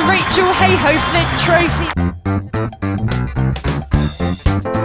The 0.00 0.06
Rachael 0.06 0.50
Heyhoe 0.54 0.98
Flint 1.10 1.28
Trophy. 1.44 1.88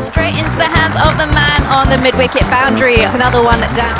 Straight 0.04 0.36
into 0.36 0.58
the 0.58 0.68
hands 0.68 0.96
of 1.00 1.16
the 1.18 1.28
man 1.34 1.64
on 1.68 1.88
the 1.90 1.98
mid-wicket 2.04 2.41
boundary. 2.50 3.02
Another 3.02 3.41
one 3.41 3.62
down. 3.62 3.96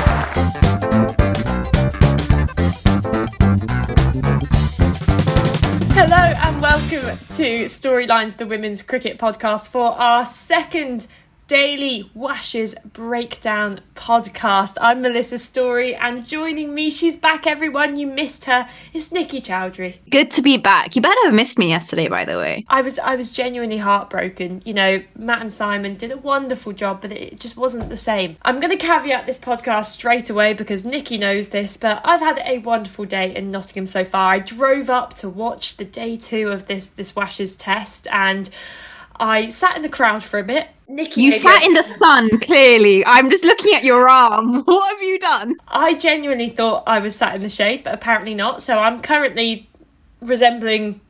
Hello 5.94 6.18
and 6.18 6.62
welcome 6.62 7.18
to 7.38 7.64
Storylines, 7.64 8.36
the 8.36 8.46
women's 8.46 8.82
cricket 8.82 9.18
podcast 9.18 9.70
for 9.70 9.92
our 9.94 10.26
second 10.26 11.08
daily 11.48 12.10
Washes 12.16 12.74
breakdown 12.92 13.80
podcast. 13.94 14.78
I'm 14.82 15.02
Melissa 15.02 15.38
Story, 15.38 15.94
and 15.94 16.26
joining 16.26 16.74
me, 16.74 16.90
she's 16.90 17.16
back. 17.16 17.46
Everyone, 17.46 17.98
you 17.98 18.08
missed 18.08 18.46
her. 18.46 18.68
It's 18.94 19.12
Nikki 19.12 19.42
Chowdhury. 19.42 19.98
Good 20.10 20.32
to 20.32 20.42
be 20.42 20.58
back. 20.58 20.96
You 20.96 21.04
better 21.04 21.20
have 21.26 21.36
missed 21.36 21.60
me 21.60 21.70
yesterday, 21.70 22.08
by 22.08 22.26
the 22.26 22.38
way. 22.38 22.66
I 22.68 22.82
was 22.82 22.98
I 22.98 23.16
was 23.16 23.30
genuinely 23.32 23.78
heartbroken. 23.78 24.64
You 24.66 24.74
know, 24.74 25.04
Matt 25.16 25.42
and 25.42 25.54
Simon 25.54 25.96
did 25.96 26.12
a 26.12 26.18
wonderful 26.18 26.74
job, 26.74 27.02
but 27.02 27.12
it 27.12 27.40
just 27.40 27.58
wasn't 27.58 27.90
the 27.90 27.98
same. 27.98 28.38
I'm 28.42 28.60
going 28.60 28.76
to 28.76 28.84
caveat 28.84 29.28
this 29.28 29.38
podcast 29.38 29.88
straight 29.88 30.32
away 30.32 30.54
because 30.54 30.84
Nikki 30.84 31.20
knows 31.20 31.50
this, 31.50 31.78
but 31.78 32.02
I've 32.04 32.22
had 32.22 32.42
a 32.44 32.58
wonderful 32.60 33.06
day 33.06 33.36
in 33.36 33.52
Nottingham 33.52 33.86
so 33.86 34.04
far. 34.04 34.34
I 34.34 34.40
drove 34.40 34.90
up 34.90 35.14
to 35.16 35.30
watch 35.30 35.78
the 35.78 35.86
day 35.86 36.18
two 36.18 36.50
of 36.50 36.66
this 36.66 36.88
this 36.88 37.16
Washes 37.16 37.56
test, 37.56 38.08
and 38.12 38.50
I 39.18 39.50
sat 39.50 39.78
in 39.78 39.84
the 39.84 39.90
crowd 39.90 40.24
for 40.24 40.40
a 40.40 40.44
bit. 40.44 40.70
Nikki, 40.88 41.24
You 41.24 41.32
sat 41.32 41.64
in 41.64 41.74
the 41.74 41.84
sun, 41.84 42.40
clearly. 42.40 43.06
I'm 43.06 43.30
just 43.30 43.44
looking 43.44 43.74
at 43.74 43.84
your 43.84 44.08
arm. 44.08 44.64
What 44.66 44.94
have 44.94 45.02
you 45.02 45.20
done? 45.20 45.56
I 45.68 45.96
genuinely 45.96 46.50
thought 46.50 46.84
I 46.86 47.00
was 47.00 47.16
sat 47.16 47.36
in 47.36 47.42
the 47.42 47.50
shade, 47.50 47.84
but 47.84 47.94
apparently 47.94 48.36
not. 48.36 48.62
So 48.62 48.80
I'm 48.80 49.02
currently 49.02 49.68
resembling 50.22 51.02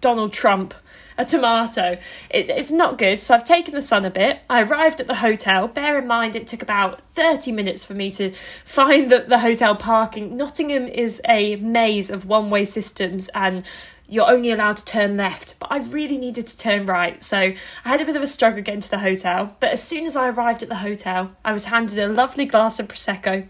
Donald 0.00 0.32
Trump, 0.32 0.74
a 1.18 1.24
tomato. 1.24 1.98
It's, 2.30 2.48
it's 2.48 2.70
not 2.70 2.96
good. 2.96 3.20
So 3.20 3.34
I've 3.34 3.44
taken 3.44 3.74
the 3.74 3.82
sun 3.82 4.04
a 4.04 4.10
bit. 4.10 4.40
I 4.48 4.62
arrived 4.62 5.00
at 5.00 5.06
the 5.06 5.16
hotel. 5.16 5.68
Bear 5.68 5.98
in 5.98 6.06
mind, 6.06 6.34
it 6.34 6.46
took 6.46 6.62
about 6.62 7.02
30 7.02 7.52
minutes 7.52 7.84
for 7.84 7.94
me 7.94 8.10
to 8.12 8.32
find 8.64 9.10
the, 9.10 9.20
the 9.20 9.40
hotel 9.40 9.74
parking. 9.74 10.36
Nottingham 10.36 10.86
is 10.86 11.20
a 11.28 11.56
maze 11.56 12.08
of 12.08 12.24
one 12.24 12.48
way 12.48 12.64
systems 12.64 13.28
and 13.34 13.62
you're 14.08 14.28
only 14.28 14.50
allowed 14.50 14.78
to 14.78 14.84
turn 14.84 15.16
left, 15.18 15.58
but 15.60 15.70
I 15.70 15.78
really 15.78 16.16
needed 16.16 16.46
to 16.46 16.56
turn 16.56 16.86
right. 16.86 17.22
So 17.22 17.36
I 17.36 17.54
had 17.84 18.00
a 18.00 18.06
bit 18.06 18.16
of 18.16 18.22
a 18.22 18.26
struggle 18.26 18.62
getting 18.62 18.80
to 18.80 18.90
the 18.90 19.00
hotel. 19.00 19.54
But 19.60 19.70
as 19.72 19.82
soon 19.82 20.06
as 20.06 20.16
I 20.16 20.30
arrived 20.30 20.62
at 20.62 20.70
the 20.70 20.76
hotel, 20.76 21.32
I 21.44 21.52
was 21.52 21.66
handed 21.66 21.98
a 21.98 22.08
lovely 22.08 22.46
glass 22.46 22.80
of 22.80 22.88
Prosecco. 22.88 23.46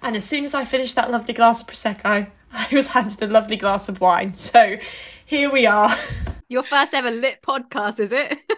And 0.00 0.16
as 0.16 0.24
soon 0.24 0.44
as 0.44 0.54
I 0.54 0.64
finished 0.64 0.96
that 0.96 1.10
lovely 1.10 1.34
glass 1.34 1.60
of 1.60 1.66
Prosecco, 1.66 2.28
I 2.52 2.68
was 2.72 2.88
handed 2.88 3.22
a 3.22 3.26
lovely 3.26 3.56
glass 3.56 3.88
of 3.90 4.00
wine. 4.00 4.32
So 4.34 4.78
here 5.28 5.50
we 5.50 5.66
are. 5.66 5.94
Your 6.48 6.62
first 6.62 6.94
ever 6.94 7.10
lit 7.10 7.42
podcast, 7.42 8.00
is 8.00 8.12
it? 8.12 8.38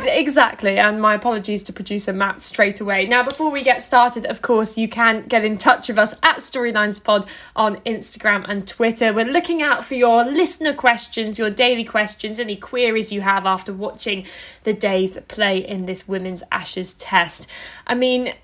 Exactly, 0.00 0.78
and 0.78 1.02
my 1.02 1.14
apologies 1.14 1.64
to 1.64 1.72
producer 1.72 2.12
Matt 2.12 2.40
straight 2.40 2.80
away. 2.80 3.04
Now, 3.04 3.24
before 3.24 3.50
we 3.50 3.64
get 3.64 3.82
started, 3.82 4.26
of 4.26 4.42
course, 4.42 4.78
you 4.78 4.88
can 4.88 5.26
get 5.26 5.44
in 5.44 5.58
touch 5.58 5.88
with 5.88 5.98
us 5.98 6.14
at 6.22 6.36
StorylinesPod 6.36 7.26
on 7.56 7.76
Instagram 7.78 8.44
and 8.48 8.66
Twitter. 8.66 9.12
We're 9.12 9.24
looking 9.24 9.60
out 9.60 9.84
for 9.84 9.96
your 9.96 10.24
listener 10.24 10.72
questions, 10.72 11.36
your 11.36 11.50
daily 11.50 11.82
questions, 11.82 12.38
any 12.38 12.54
queries 12.54 13.10
you 13.10 13.22
have 13.22 13.44
after 13.44 13.72
watching 13.72 14.24
the 14.62 14.72
day's 14.72 15.18
play 15.26 15.58
in 15.58 15.86
this 15.86 16.06
Women's 16.06 16.44
Ashes 16.52 16.94
test. 16.94 17.48
I 17.84 17.96
mean, 17.96 18.34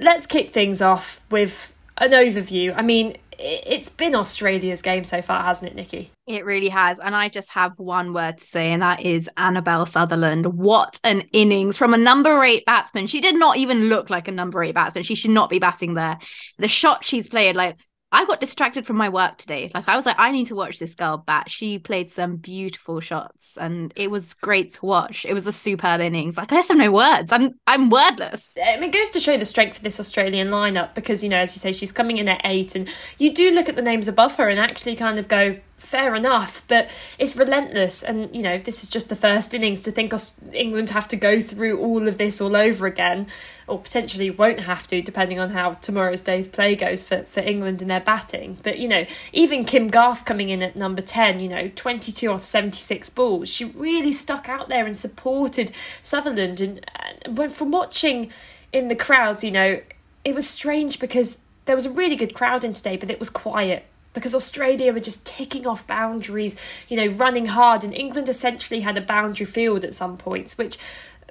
let's 0.00 0.26
kick 0.26 0.52
things 0.52 0.82
off 0.82 1.20
with 1.30 1.72
an 1.98 2.10
overview. 2.10 2.74
I 2.76 2.82
mean, 2.82 3.16
it's 3.38 3.88
been 3.88 4.14
Australia's 4.14 4.82
game 4.82 5.04
so 5.04 5.22
far, 5.22 5.42
hasn't 5.42 5.70
it, 5.70 5.74
Nikki? 5.74 6.10
It 6.26 6.44
really 6.44 6.68
has. 6.68 6.98
And 6.98 7.14
I 7.14 7.28
just 7.28 7.50
have 7.50 7.72
one 7.78 8.12
word 8.12 8.38
to 8.38 8.44
say, 8.44 8.72
and 8.72 8.82
that 8.82 9.00
is 9.00 9.30
Annabel 9.36 9.86
Sutherland. 9.86 10.46
What 10.46 10.98
an 11.04 11.22
innings 11.32 11.76
from 11.76 11.94
a 11.94 11.98
number 11.98 12.42
eight 12.42 12.66
batsman. 12.66 13.06
She 13.06 13.20
did 13.20 13.36
not 13.36 13.56
even 13.56 13.88
look 13.88 14.10
like 14.10 14.28
a 14.28 14.32
number 14.32 14.62
eight 14.62 14.74
batsman. 14.74 15.04
She 15.04 15.14
should 15.14 15.30
not 15.30 15.50
be 15.50 15.58
batting 15.58 15.94
there. 15.94 16.18
The 16.58 16.68
shot 16.68 17.04
she's 17.04 17.28
played, 17.28 17.56
like, 17.56 17.78
I 18.10 18.24
got 18.24 18.40
distracted 18.40 18.86
from 18.86 18.96
my 18.96 19.10
work 19.10 19.36
today. 19.36 19.70
Like, 19.74 19.86
I 19.86 19.94
was 19.94 20.06
like, 20.06 20.16
I 20.18 20.32
need 20.32 20.46
to 20.46 20.54
watch 20.54 20.78
this 20.78 20.94
girl 20.94 21.18
bat. 21.18 21.50
She 21.50 21.78
played 21.78 22.10
some 22.10 22.36
beautiful 22.36 23.00
shots, 23.00 23.58
and 23.58 23.92
it 23.96 24.10
was 24.10 24.32
great 24.32 24.74
to 24.74 24.86
watch. 24.86 25.26
It 25.26 25.34
was 25.34 25.46
a 25.46 25.52
superb 25.52 26.00
innings. 26.00 26.38
Like, 26.38 26.50
I 26.50 26.56
just 26.56 26.70
have 26.70 26.78
no 26.78 26.90
words. 26.90 27.30
I'm 27.30 27.56
I'm 27.66 27.90
wordless. 27.90 28.54
It 28.56 28.92
goes 28.92 29.10
to 29.10 29.20
show 29.20 29.36
the 29.36 29.44
strength 29.44 29.76
of 29.76 29.82
this 29.82 30.00
Australian 30.00 30.48
lineup 30.48 30.94
because, 30.94 31.22
you 31.22 31.28
know, 31.28 31.36
as 31.36 31.54
you 31.54 31.60
say, 31.60 31.72
she's 31.72 31.92
coming 31.92 32.16
in 32.16 32.28
at 32.28 32.40
eight, 32.44 32.74
and 32.74 32.88
you 33.18 33.34
do 33.34 33.50
look 33.50 33.68
at 33.68 33.76
the 33.76 33.82
names 33.82 34.08
above 34.08 34.36
her 34.36 34.48
and 34.48 34.58
actually 34.58 34.96
kind 34.96 35.18
of 35.18 35.28
go, 35.28 35.58
fair 35.78 36.14
enough, 36.14 36.62
but 36.68 36.90
it's 37.18 37.36
relentless. 37.36 38.02
And, 38.02 38.34
you 38.34 38.42
know, 38.42 38.58
this 38.58 38.82
is 38.82 38.88
just 38.88 39.08
the 39.08 39.16
first 39.16 39.54
innings 39.54 39.82
to 39.84 39.92
think 39.92 40.12
England 40.52 40.90
have 40.90 41.08
to 41.08 41.16
go 41.16 41.40
through 41.40 41.78
all 41.78 42.06
of 42.06 42.18
this 42.18 42.40
all 42.40 42.56
over 42.56 42.86
again, 42.86 43.28
or 43.66 43.78
potentially 43.78 44.28
won't 44.28 44.60
have 44.60 44.86
to, 44.88 45.00
depending 45.00 45.38
on 45.38 45.50
how 45.50 45.74
tomorrow's 45.74 46.20
day's 46.20 46.48
play 46.48 46.74
goes 46.74 47.04
for, 47.04 47.22
for 47.24 47.40
England 47.40 47.80
and 47.80 47.90
their 47.90 48.00
batting. 48.00 48.58
But, 48.62 48.78
you 48.78 48.88
know, 48.88 49.06
even 49.32 49.64
Kim 49.64 49.88
Garth 49.88 50.24
coming 50.24 50.50
in 50.50 50.62
at 50.62 50.76
number 50.76 51.00
10, 51.00 51.40
you 51.40 51.48
know, 51.48 51.70
22 51.74 52.30
off 52.30 52.44
76 52.44 53.08
balls, 53.10 53.48
she 53.48 53.64
really 53.64 54.12
stuck 54.12 54.48
out 54.48 54.68
there 54.68 54.84
and 54.84 54.98
supported 54.98 55.72
Sutherland. 56.02 56.60
And, 56.60 56.84
and 57.24 57.38
when, 57.38 57.48
from 57.48 57.70
watching 57.70 58.30
in 58.72 58.88
the 58.88 58.96
crowds, 58.96 59.44
you 59.44 59.52
know, 59.52 59.80
it 60.24 60.34
was 60.34 60.48
strange 60.48 60.98
because 60.98 61.38
there 61.66 61.76
was 61.76 61.86
a 61.86 61.90
really 61.90 62.16
good 62.16 62.34
crowd 62.34 62.64
in 62.64 62.72
today, 62.72 62.96
but 62.96 63.10
it 63.10 63.20
was 63.20 63.30
quiet 63.30 63.84
because 64.12 64.34
Australia 64.34 64.92
were 64.92 65.00
just 65.00 65.26
ticking 65.26 65.66
off 65.66 65.86
boundaries, 65.86 66.56
you 66.88 66.96
know, 66.96 67.14
running 67.14 67.46
hard, 67.46 67.84
and 67.84 67.94
England 67.94 68.28
essentially 68.28 68.80
had 68.80 68.96
a 68.96 69.02
boundary 69.02 69.46
field 69.46 69.84
at 69.84 69.94
some 69.94 70.16
points, 70.16 70.58
which 70.58 70.78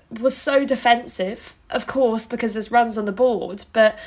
was 0.10 0.38
so 0.38 0.66
defensive, 0.66 1.56
of 1.70 1.86
course, 1.88 2.26
because 2.26 2.54
there's 2.54 2.72
runs 2.72 2.98
on 2.98 3.06
the 3.06 3.12
board, 3.12 3.66
but 3.74 3.98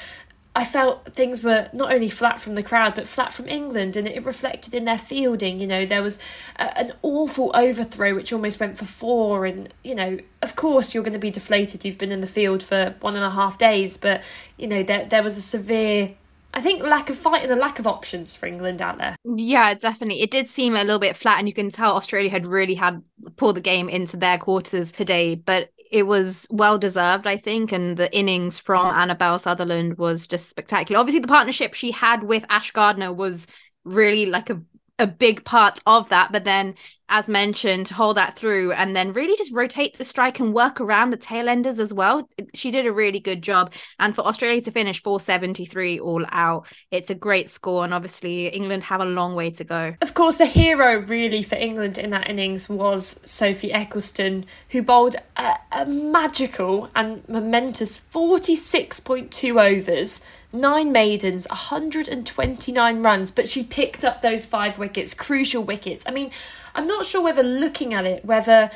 I 0.54 0.64
felt 0.64 1.14
things 1.14 1.44
were 1.44 1.68
not 1.72 1.92
only 1.92 2.10
flat 2.10 2.40
from 2.40 2.56
the 2.56 2.62
crowd, 2.62 2.96
but 2.96 3.06
flat 3.06 3.32
from 3.32 3.46
England, 3.46 3.96
and 3.96 4.08
it 4.08 4.24
reflected 4.24 4.74
in 4.74 4.84
their 4.84 4.98
fielding. 4.98 5.60
You 5.60 5.66
know, 5.68 5.86
there 5.86 6.02
was 6.02 6.18
a, 6.56 6.76
an 6.76 6.92
awful 7.02 7.52
overthrow 7.54 8.16
which 8.16 8.32
almost 8.32 8.58
went 8.58 8.76
for 8.76 8.84
four, 8.84 9.46
and 9.46 9.72
you 9.84 9.94
know, 9.94 10.18
of 10.42 10.56
course, 10.56 10.92
you're 10.92 11.04
going 11.04 11.12
to 11.12 11.20
be 11.20 11.30
deflated. 11.30 11.84
You've 11.84 11.98
been 11.98 12.10
in 12.10 12.20
the 12.20 12.26
field 12.26 12.64
for 12.64 12.96
one 13.00 13.14
and 13.14 13.24
a 13.24 13.30
half 13.30 13.58
days, 13.58 13.96
but 13.96 14.22
you 14.58 14.66
know, 14.66 14.82
there 14.82 15.04
there 15.04 15.22
was 15.22 15.36
a 15.36 15.42
severe, 15.42 16.16
I 16.52 16.60
think, 16.60 16.82
lack 16.82 17.10
of 17.10 17.16
fight 17.16 17.42
and 17.42 17.52
a 17.52 17.56
lack 17.56 17.78
of 17.78 17.86
options 17.86 18.34
for 18.34 18.46
England 18.46 18.82
out 18.82 18.98
there. 18.98 19.16
Yeah, 19.24 19.74
definitely. 19.74 20.22
It 20.22 20.30
did 20.30 20.48
seem 20.48 20.74
a 20.74 20.82
little 20.82 20.98
bit 20.98 21.16
flat, 21.16 21.38
and 21.38 21.48
you 21.48 21.54
can 21.54 21.70
tell 21.70 21.94
Australia 21.94 22.30
had 22.30 22.46
really 22.46 22.74
had 22.74 23.02
pulled 23.36 23.56
the 23.56 23.60
game 23.60 23.88
into 23.88 24.16
their 24.16 24.38
quarters 24.38 24.90
today, 24.90 25.36
but 25.36 25.68
it 25.90 26.04
was 26.04 26.46
well 26.50 26.78
deserved, 26.78 27.26
I 27.26 27.36
think. 27.36 27.72
And 27.72 27.96
the 27.96 28.12
innings 28.16 28.58
from 28.58 28.86
Annabel 28.86 29.38
Sutherland 29.38 29.98
was 29.98 30.26
just 30.26 30.50
spectacular. 30.50 30.98
Obviously, 31.00 31.20
the 31.20 31.28
partnership 31.28 31.74
she 31.74 31.90
had 31.90 32.22
with 32.22 32.44
Ash 32.48 32.70
Gardner 32.72 33.12
was 33.12 33.46
really 33.84 34.26
like 34.26 34.50
a 34.50 34.60
a 35.00 35.06
big 35.06 35.44
part 35.44 35.80
of 35.86 36.08
that. 36.10 36.30
But 36.30 36.44
then, 36.44 36.74
as 37.08 37.26
mentioned, 37.26 37.88
hold 37.88 38.16
that 38.16 38.36
through 38.36 38.72
and 38.72 38.94
then 38.94 39.12
really 39.12 39.36
just 39.36 39.52
rotate 39.52 39.98
the 39.98 40.04
strike 40.04 40.38
and 40.38 40.54
work 40.54 40.80
around 40.80 41.10
the 41.10 41.16
tail 41.16 41.48
enders 41.48 41.80
as 41.80 41.92
well. 41.92 42.28
She 42.54 42.70
did 42.70 42.86
a 42.86 42.92
really 42.92 43.18
good 43.18 43.42
job. 43.42 43.72
And 43.98 44.14
for 44.14 44.22
Australia 44.22 44.60
to 44.62 44.70
finish 44.70 45.02
473 45.02 45.98
all 45.98 46.24
out, 46.30 46.66
it's 46.90 47.10
a 47.10 47.14
great 47.14 47.50
score. 47.50 47.84
And 47.84 47.92
obviously, 47.92 48.46
England 48.48 48.84
have 48.84 49.00
a 49.00 49.06
long 49.06 49.34
way 49.34 49.50
to 49.50 49.64
go. 49.64 49.96
Of 50.02 50.14
course, 50.14 50.36
the 50.36 50.46
hero 50.46 51.00
really 51.00 51.42
for 51.42 51.56
England 51.56 51.98
in 51.98 52.10
that 52.10 52.28
innings 52.30 52.68
was 52.68 53.18
Sophie 53.24 53.72
Ecclestone, 53.72 54.44
who 54.68 54.82
bowled 54.82 55.16
a, 55.36 55.54
a 55.72 55.86
magical 55.86 56.90
and 56.94 57.26
momentous 57.28 57.98
46.2 57.98 59.78
overs, 59.78 60.20
nine 60.52 60.92
maidens, 60.92 61.46
129 61.48 63.02
runs, 63.02 63.30
but 63.30 63.48
she 63.48 63.62
picked 63.62 64.04
up 64.04 64.22
those 64.22 64.46
five 64.46 64.78
wickets, 64.78 65.14
crucial 65.14 65.62
wickets. 65.62 66.04
I 66.06 66.10
mean, 66.10 66.30
I'm 66.74 66.86
not 66.86 67.06
sure 67.06 67.22
whether 67.22 67.42
looking 67.42 67.94
at 67.94 68.04
it, 68.04 68.24
whether, 68.24 68.70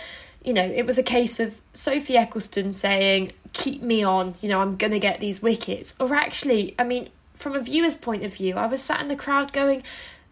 you 0.45 0.53
know, 0.53 0.65
it 0.65 0.87
was 0.87 0.99
a 0.99 1.03
case 1.03 1.41
of 1.41 1.61
Sophie 1.73 2.15
Ecclestone 2.15 2.73
saying, 2.73 3.33
keep 3.53 3.83
me 3.83 4.03
on, 4.03 4.35
you 4.41 4.49
know, 4.49 4.61
I'm 4.61 4.77
going 4.77 4.93
to 4.93 4.99
get 4.99 5.21
these 5.21 5.43
wickets, 5.43 5.95
or 5.99 6.15
actually, 6.15 6.75
I 6.79 6.85
mean, 6.85 7.09
from 7.35 7.55
a 7.55 7.61
viewer's 7.61 7.97
point 7.97 8.25
of 8.25 8.35
view, 8.35 8.57
I 8.57 8.67
was 8.67 8.83
sat 8.83 9.01
in 9.01 9.09
the 9.09 9.17
crowd 9.17 9.53
going, 9.53 9.83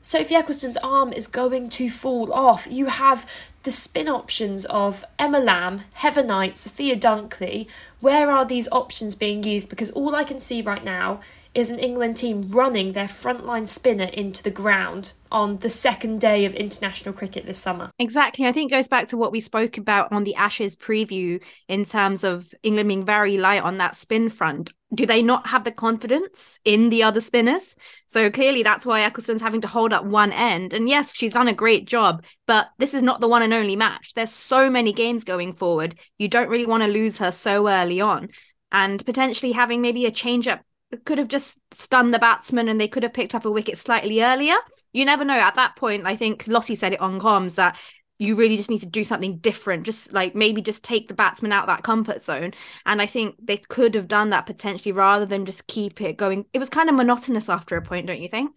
Sophie 0.01 0.35
Ecclestone's 0.35 0.77
arm 0.79 1.13
is 1.13 1.29
going 1.29 1.69
to 1.71 1.89
fall 1.89 2.33
off. 2.33 2.67
You 2.69 2.87
have 2.87 3.29
the 3.63 3.73
spin 3.73 4.09
options 4.09 4.65
of 4.67 5.05
Emma 5.19 5.39
Lamb, 5.39 5.83
Heather 5.95 6.23
Knight, 6.25 6.59
Sophia 6.59 6.97
Dunkley. 6.97 7.67
Where 8.01 8.31
are 8.31 8.45
these 8.45 8.69
options 8.73 9.15
being 9.15 9.43
used? 9.43 9.69
Because 9.69 9.91
all 9.91 10.15
I 10.15 10.25
can 10.25 10.41
see 10.41 10.63
right 10.63 10.85
now 10.85 11.21
is 11.55 11.71
an 11.71 11.79
England 11.79 12.17
team 12.17 12.49
running 12.49 12.93
their 12.93 13.07
frontline 13.07 13.69
spinner 13.69 14.07
into 14.07 14.43
the 14.43 14.51
ground 14.51 15.13
on 15.31 15.59
the 15.59 15.69
second 15.69 16.21
day 16.21 16.45
of 16.45 16.55
international 16.55 17.15
cricket 17.15 17.45
this 17.47 17.59
summer. 17.59 17.91
Exactly. 17.99 18.47
I 18.47 18.53
think 18.53 18.71
goes 18.71 18.89
back 18.89 19.09
to 19.09 19.17
what 19.17 19.33
we 19.33 19.41
spoke 19.41 19.77
about 19.77 20.13
on 20.13 20.25
the 20.25 20.35
Ashes 20.35 20.77
preview 20.77 21.43
in 21.69 21.85
terms 21.85 22.25
of 22.25 22.53
England 22.63 22.89
being 22.89 23.05
very 23.05 23.37
light 23.37 23.63
on 23.63 23.79
that 23.79 23.97
spin 23.97 24.31
front. 24.31 24.73
Do 24.95 25.07
they 25.07 25.23
not 25.23 25.47
have 25.47 25.65
the 25.65 25.73
confidence 25.73 26.59
in 26.65 26.91
the 26.91 27.03
other 27.03 27.21
spinners? 27.21 27.75
So 28.07 28.31
clearly 28.31 28.63
that's 28.63 28.85
why 28.85 29.05
Ecclestone's 29.05 29.41
having 29.41 29.63
to 29.63 29.69
hold 29.69 29.93
up 29.93 30.05
one 30.05 30.33
end. 30.33 30.75
And 30.75 30.89
yes, 30.89 31.15
she's 31.15 31.33
done 31.33 31.49
a 31.49 31.55
great 31.55 31.87
job, 31.87 32.25
but 32.53 32.71
this 32.77 32.93
is 32.93 33.01
not 33.01 33.23
the 33.23 33.29
one 33.29 33.41
and 33.41 33.55
only 33.55 33.77
match. 33.77 34.13
There's 34.13 34.31
so 34.31 34.69
many 34.69 34.93
games 34.93 35.25
going 35.25 35.55
forward. 35.55 35.99
You 36.19 36.29
don't 36.29 36.51
really 36.51 36.67
want 36.67 36.83
to 36.83 36.87
lose 36.87 37.17
her 37.17 37.33
so 37.33 37.67
early 37.67 37.99
on. 37.99 38.29
And 38.71 39.03
potentially 39.07 39.53
having 39.53 39.81
maybe 39.81 40.05
a 40.05 40.11
change 40.11 40.47
up 40.47 40.61
could 41.07 41.17
have 41.17 41.29
just 41.29 41.59
stunned 41.73 42.13
the 42.13 42.19
batsman 42.19 42.69
and 42.69 42.79
they 42.79 42.89
could 42.89 43.05
have 43.05 43.15
picked 43.15 43.35
up 43.35 43.47
a 43.47 43.51
wicket 43.51 43.79
slightly 43.79 44.23
earlier. 44.23 44.57
You 44.93 45.07
never 45.07 45.25
know. 45.25 45.33
At 45.33 45.55
that 45.55 45.77
point, 45.77 46.05
I 46.05 46.15
think 46.15 46.47
Lottie 46.47 46.75
said 46.75 46.93
it 46.93 47.01
on 47.01 47.19
comms 47.19 47.55
that 47.55 47.79
you 48.19 48.37
really 48.37 48.59
just 48.59 48.69
need 48.69 48.81
to 48.81 48.87
do 48.87 49.03
something 49.03 49.39
different. 49.39 49.85
Just 49.85 50.13
like 50.13 50.35
maybe 50.35 50.61
just 50.61 50.85
take 50.85 51.09
the 51.09 51.15
batsman 51.15 51.53
out 51.53 51.67
of 51.67 51.75
that 51.75 51.85
comfort 51.85 52.23
zone. 52.23 52.53
And 52.85 53.01
I 53.01 53.07
think 53.07 53.37
they 53.43 53.57
could 53.57 53.95
have 53.95 54.09
done 54.09 54.29
that 54.29 54.45
potentially 54.45 54.93
rather 54.93 55.25
than 55.25 55.47
just 55.47 55.69
keep 55.69 56.03
it 56.03 56.19
going. 56.19 56.45
It 56.53 56.59
was 56.59 56.69
kind 56.69 56.91
of 56.91 56.97
monotonous 56.97 57.49
after 57.49 57.79
a 57.79 57.83
point, 57.83 58.09
don't 58.09 58.21
you 58.21 58.29
think? 58.29 58.53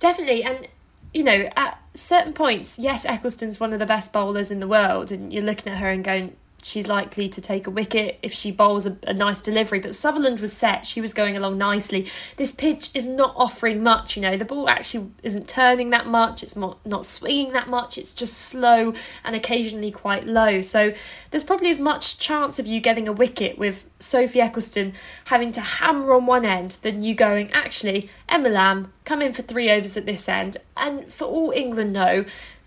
Definitely. 0.00 0.44
And 0.44 0.68
you 1.12 1.24
know, 1.24 1.48
at 1.56 1.80
certain 1.94 2.32
points, 2.32 2.78
yes, 2.78 3.04
Ecclestone's 3.04 3.60
one 3.60 3.72
of 3.72 3.78
the 3.78 3.86
best 3.86 4.12
bowlers 4.12 4.50
in 4.50 4.60
the 4.60 4.68
world, 4.68 5.12
and 5.12 5.32
you're 5.32 5.44
looking 5.44 5.72
at 5.72 5.78
her 5.78 5.90
and 5.90 6.02
going, 6.02 6.36
she's 6.64 6.86
likely 6.88 7.28
to 7.28 7.40
take 7.40 7.66
a 7.66 7.70
wicket 7.70 8.18
if 8.22 8.32
she 8.32 8.50
bowls 8.50 8.86
a, 8.86 8.96
a, 9.06 9.12
nice 9.12 9.40
delivery. 9.40 9.80
But 9.80 9.94
Sutherland 9.94 10.40
was 10.40 10.52
set, 10.52 10.86
she 10.86 11.00
was 11.00 11.12
going 11.12 11.36
along 11.36 11.58
nicely. 11.58 12.08
This 12.36 12.52
pitch 12.52 12.90
is 12.94 13.08
not 13.08 13.34
offering 13.36 13.82
much, 13.82 14.16
you 14.16 14.22
know, 14.22 14.36
the 14.36 14.44
ball 14.44 14.68
actually 14.68 15.10
isn't 15.22 15.48
turning 15.48 15.90
that 15.90 16.06
much, 16.06 16.42
it's 16.42 16.56
not, 16.56 16.84
not 16.86 17.04
swinging 17.04 17.52
that 17.52 17.68
much, 17.68 17.98
it's 17.98 18.12
just 18.12 18.36
slow 18.36 18.94
and 19.24 19.34
occasionally 19.34 19.90
quite 19.90 20.26
low. 20.26 20.60
So 20.60 20.92
there's 21.30 21.44
probably 21.44 21.70
as 21.70 21.78
much 21.78 22.18
chance 22.18 22.58
of 22.58 22.66
you 22.66 22.80
getting 22.80 23.08
a 23.08 23.12
wicket 23.12 23.58
with 23.58 23.84
Sophie 23.98 24.40
Ecclestone 24.40 24.92
having 25.26 25.52
to 25.52 25.60
hammer 25.60 26.12
on 26.14 26.26
one 26.26 26.44
end 26.44 26.72
than 26.82 27.02
you 27.02 27.14
going, 27.14 27.50
actually, 27.52 28.10
Emma 28.28 28.48
Lamb, 28.48 28.92
come 29.04 29.22
in 29.22 29.32
for 29.32 29.42
three 29.42 29.70
overs 29.70 29.96
at 29.96 30.06
this 30.06 30.28
end. 30.28 30.56
And 30.76 31.12
for 31.12 31.24
all 31.24 31.50
England 31.50 31.92
know, 31.92 32.24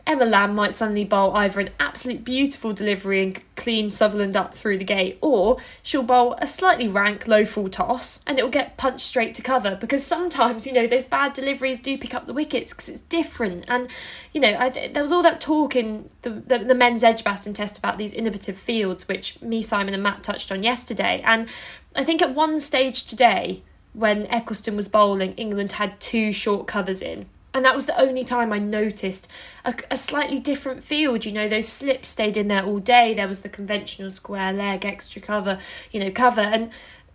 Emma 0.08 0.26
Lamb 0.26 0.54
might 0.54 0.74
suddenly 0.76 1.04
bowl 1.04 1.36
either 1.36 1.60
an 1.60 1.72
absolute 1.80 2.24
beautiful 2.24 2.74
delivery 2.74 3.24
and 3.24 3.44
clean 3.56 3.92
Sutherland 3.92 4.38
up 4.38 4.54
through 4.54 4.78
the 4.78 4.84
gate, 4.84 5.18
or 5.20 5.58
she'll 5.82 6.04
bowl 6.04 6.36
a 6.38 6.46
slightly 6.46 6.88
rank 6.88 7.28
low 7.28 7.44
full 7.44 7.70
toss 7.70 8.22
and 8.28 8.38
it'll 8.38 8.52
get 8.52 8.78
punched 8.78 9.06
straight 9.06 9.34
to 9.34 9.42
cover 9.42 9.76
because 9.76 10.06
sometimes, 10.06 10.68
you 10.68 10.74
know, 10.74 10.86
those 10.86 11.08
bad 11.08 11.34
deliveries 11.34 11.80
do 11.80 11.98
pick 11.98 12.14
up 12.14 12.28
the 12.28 12.34
wickets 12.34 12.72
because 12.72 12.88
it's 12.88 13.02
different. 13.02 13.66
And, 13.68 13.88
you 14.32 14.42
know, 14.42 14.56
I, 14.56 14.70
there 14.70 15.02
was 15.02 15.12
all 15.12 15.24
that 15.24 15.42
talk 15.42 15.76
in 15.76 16.10
the, 16.22 16.30
the, 16.30 16.60
the 16.60 16.76
men's 16.76 17.04
Edgbaston 17.04 17.54
test 17.54 17.78
about 17.78 17.98
these 17.98 18.14
innovative 18.14 18.58
fields, 18.58 19.08
which 19.08 19.42
me, 19.42 19.64
Simon, 19.64 19.96
and 19.96 20.04
Matt 20.04 20.22
touched 20.22 20.52
on 20.52 20.62
yesterday. 20.62 21.24
And 21.26 21.48
I 21.96 22.04
think 22.04 22.22
at 22.22 22.36
one 22.36 22.60
stage 22.60 23.06
today, 23.06 23.64
when 23.94 24.28
Ecclestone 24.28 24.76
was 24.76 24.88
bowling, 24.88 25.34
England 25.34 25.74
had 25.74 26.00
two 26.00 26.32
short 26.32 26.68
covers 26.68 27.02
in 27.02 27.26
and 27.56 27.64
that 27.64 27.74
was 27.74 27.86
the 27.86 27.98
only 27.98 28.26
time 28.26 28.52
I 28.52 28.60
noticed 28.60 29.30
a, 29.64 29.74
a, 29.90 29.98
slightly 29.98 30.40
different 30.40 30.84
field. 30.84 31.24
You 31.24 31.32
know, 31.32 31.48
those 31.48 31.70
slips 31.70 32.10
stayed 32.10 32.36
in 32.36 32.50
there 32.50 32.66
all 32.66 32.80
day. 32.80 33.14
There 33.14 33.30
was 33.30 33.44
the 33.44 33.50
conventional 33.50 34.10
square 34.10 34.52
leg, 34.52 34.84
extra 34.84 35.22
cover, 35.22 35.58
you 35.90 36.02
know, 36.02 36.12
cover. 36.12 36.42
And 36.42 36.70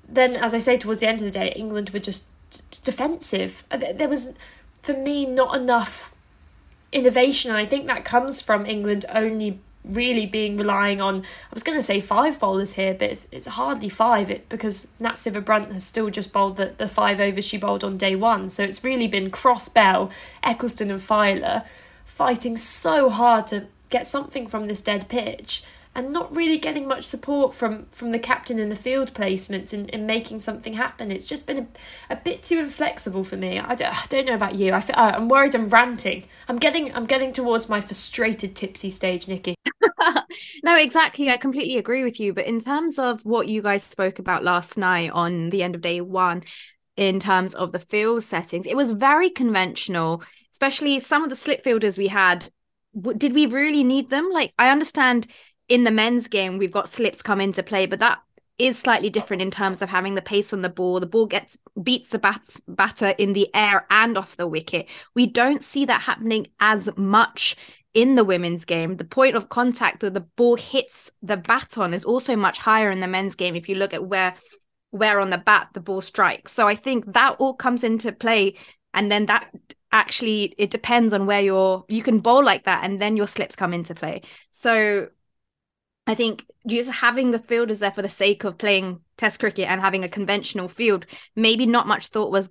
then, 0.09 0.37
as 0.37 0.55
I 0.55 0.59
say, 0.59 0.79
towards 0.79 1.01
the 1.01 1.09
end 1.09 1.19
of 1.19 1.27
the 1.27 1.31
day, 1.31 1.53
England 1.55 1.91
were 1.91 1.99
just 1.99 2.25
d- 2.51 2.61
defensive. 2.83 3.65
Uh, 3.71 3.77
there 3.93 4.09
was, 4.09 4.33
for 4.81 4.95
me, 4.95 5.27
not 5.27 5.55
enough 5.55 6.11
innovation. 6.91 7.51
And 7.51 7.59
I 7.59 7.67
think 7.67 7.87
that 7.89 8.07
comes 8.07 8.41
from 8.41 8.65
England 8.65 9.05
only 9.15 9.61
really 9.85 10.27
being 10.27 10.57
relying 10.57 11.01
on 11.01 11.21
I 11.21 11.55
was 11.55 11.63
going 11.63 11.79
to 11.79 11.83
say 11.83 12.01
five 12.01 12.39
bowlers 12.39 12.75
here 12.75 12.93
but 12.93 13.11
it's, 13.11 13.27
it's 13.33 13.47
hardly 13.47 13.89
five 13.89 14.31
it 14.31 14.49
because 14.49 14.89
Nat 14.99 15.15
Sciver-Brunt 15.15 15.73
has 15.73 15.85
still 15.85 16.11
just 16.11 16.33
bowled 16.33 16.57
the, 16.57 16.75
the 16.77 16.87
five 16.87 17.19
overs 17.19 17.47
she 17.47 17.57
bowled 17.57 17.83
on 17.83 17.97
day 17.97 18.15
one. 18.15 18.51
So 18.51 18.63
it's 18.63 18.85
really 18.85 19.09
been 19.09 19.31
Cross 19.31 19.71
Bell 19.71 20.11
Ecclestone 20.45 20.91
and 20.91 21.03
Filer 21.03 21.65
fighting 22.05 22.57
so 22.57 23.09
hard 23.09 23.47
to 23.49 23.67
get 23.89 24.07
something 24.07 24.47
from 24.47 24.67
this 24.67 24.83
dead 24.83 25.09
pitch 25.09 25.63
and 25.95 26.13
not 26.13 26.35
really 26.35 26.57
getting 26.57 26.87
much 26.87 27.05
support 27.05 27.53
from 27.55 27.87
from 27.87 28.13
the 28.13 28.19
captain 28.19 28.59
in 28.59 28.69
the 28.69 28.77
field 28.77 29.13
placements 29.13 29.75
in, 29.75 29.89
in 29.89 30.07
making 30.07 30.41
something 30.41 30.75
happen. 30.75 31.11
It's 31.11 31.27
just 31.27 31.47
been 31.47 31.59
a, 31.59 32.15
a 32.15 32.17
bit 32.17 32.43
too 32.43 32.59
inflexible 32.59 33.25
for 33.25 33.37
me. 33.37 33.59
I 33.59 33.75
don't, 33.75 34.03
I 34.03 34.07
don't 34.09 34.27
know 34.27 34.35
about 34.35 34.55
you. 34.55 34.73
I 34.73 34.81
feel, 34.81 34.95
I'm 34.97 35.29
worried 35.29 35.55
I'm 35.55 35.69
ranting. 35.69 36.25
I'm 36.49 36.59
getting 36.59 36.95
I'm 36.95 37.07
getting 37.07 37.33
towards 37.33 37.69
my 37.69 37.81
frustrated 37.81 38.55
tipsy 38.55 38.91
stage, 38.91 39.27
Nikki. 39.27 39.57
no, 40.63 40.77
exactly. 40.77 41.29
I 41.29 41.37
completely 41.37 41.79
agree 41.79 42.05
with 42.05 42.21
you. 42.21 42.33
But 42.33 42.47
in 42.47 42.61
terms 42.61 42.99
of 42.99 43.25
what 43.25 43.49
you 43.49 43.63
guys 43.63 43.83
spoke 43.83 44.19
about 44.19 44.45
last 44.45 44.79
night 44.79 45.11
on 45.11 45.51
the 45.51 45.63
end 45.63 45.75
of 45.75 45.81
day 45.81 46.01
one, 46.01 46.45
in 46.97 47.19
terms 47.19 47.55
of 47.55 47.73
the 47.73 47.79
field 47.81 48.23
settings, 48.23 48.67
it 48.67 48.77
was 48.77 48.93
very 48.93 49.31
conventional, 49.31 50.23
especially 50.53 51.01
some 51.01 51.25
of 51.25 51.31
the 51.31 51.37
slip 51.37 51.65
fielders 51.65 51.99
we 51.99 52.09
had. 52.09 52.49
Did 53.17 53.35
we 53.35 53.47
really 53.47 53.85
need 53.85 54.11
them? 54.11 54.31
Like, 54.31 54.53
I 54.59 54.71
understand 54.71 55.29
in 55.71 55.85
the 55.85 55.91
men's 55.91 56.27
game, 56.27 56.59
we've 56.59 56.73
got 56.73 56.93
slips 56.93 57.23
come 57.23 57.41
into 57.41 57.63
play, 57.63 57.87
but 57.87 58.01
that 58.01 58.19
is 58.59 58.77
slightly 58.77 59.09
different 59.09 59.41
in 59.41 59.51
terms 59.51 59.81
of 59.81 59.89
having 59.89 60.17
the 60.17 60.21
pace 60.21 60.53
on 60.53 60.61
the 60.61 60.69
ball. 60.69 61.01
The 61.01 61.07
ball 61.07 61.25
gets 61.25 61.57
beats 61.83 62.11
the 62.11 62.19
bats, 62.19 62.61
batter 62.69 63.15
in 63.17 63.33
the 63.33 63.49
air 63.55 63.87
and 63.89 64.19
off 64.19 64.37
the 64.37 64.49
wicket. 64.49 64.87
We 65.15 65.27
don't 65.27 65.65
see 65.65 65.87
that 65.87 66.03
happening 66.03 66.49
as 66.59 66.91
much 66.97 67.57
in 67.95 68.17
the 68.17 68.25
women's 68.25 68.65
game. 68.65 68.97
The 68.97 69.05
point 69.05 69.37
of 69.37 69.49
contact 69.49 70.01
that 70.01 70.13
the 70.13 70.21
ball 70.21 70.57
hits 70.57 71.11
the 71.23 71.37
baton 71.37 71.95
is 71.95 72.05
also 72.05 72.37
much 72.37 72.59
higher 72.59 72.91
in 72.91 73.01
the 73.01 73.09
men's 73.09 73.37
game. 73.37 73.55
If 73.55 73.69
you 73.69 73.77
look 73.77 73.95
at 73.95 74.05
where 74.05 74.35
where 74.91 75.21
on 75.21 75.31
the 75.31 75.39
bat 75.39 75.69
the 75.73 75.81
ball 75.81 76.01
strikes, 76.01 76.53
so 76.53 76.67
I 76.67 76.75
think 76.75 77.13
that 77.15 77.37
all 77.39 77.55
comes 77.55 77.85
into 77.85 78.11
play, 78.11 78.57
and 78.93 79.11
then 79.11 79.27
that 79.27 79.55
actually 79.93 80.53
it 80.59 80.71
depends 80.71 81.15
on 81.15 81.27
where 81.27 81.41
you're. 81.41 81.85
You 81.89 82.03
can 82.03 82.19
bowl 82.19 82.45
like 82.45 82.65
that, 82.65 82.83
and 82.83 83.01
then 83.01 83.17
your 83.17 83.29
slips 83.29 83.55
come 83.55 83.73
into 83.73 83.95
play. 83.95 84.23
So 84.51 85.09
I 86.07 86.15
think 86.15 86.45
just 86.67 86.91
having 86.91 87.31
the 87.31 87.39
fielders 87.39 87.79
there 87.79 87.91
for 87.91 88.03
the 88.03 88.09
sake 88.09 88.45
of 88.45 88.59
playing 88.59 89.01
Test 89.17 89.39
cricket 89.39 89.69
and 89.69 89.81
having 89.81 90.03
a 90.03 90.09
conventional 90.09 90.67
field, 90.69 91.07
maybe 91.37 91.67
not 91.67 91.87
much 91.87 92.07
thought 92.07 92.33
was 92.33 92.51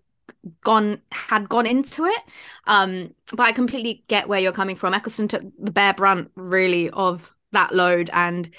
gone 0.62 1.02
had 1.12 1.50
gone 1.50 1.66
into 1.66 2.06
it. 2.06 2.22
Um, 2.68 3.16
but 3.32 3.44
I 3.44 3.52
completely 3.52 4.04
get 4.08 4.28
where 4.30 4.40
you're 4.40 4.52
coming 4.52 4.76
from. 4.76 4.94
Ecclestone 4.94 5.30
took 5.30 5.44
the 5.60 5.72
bare 5.72 5.94
brunt 5.94 6.32
really 6.36 6.90
of 6.92 7.34
that 7.52 7.74
load 7.74 8.10
and 8.14 8.50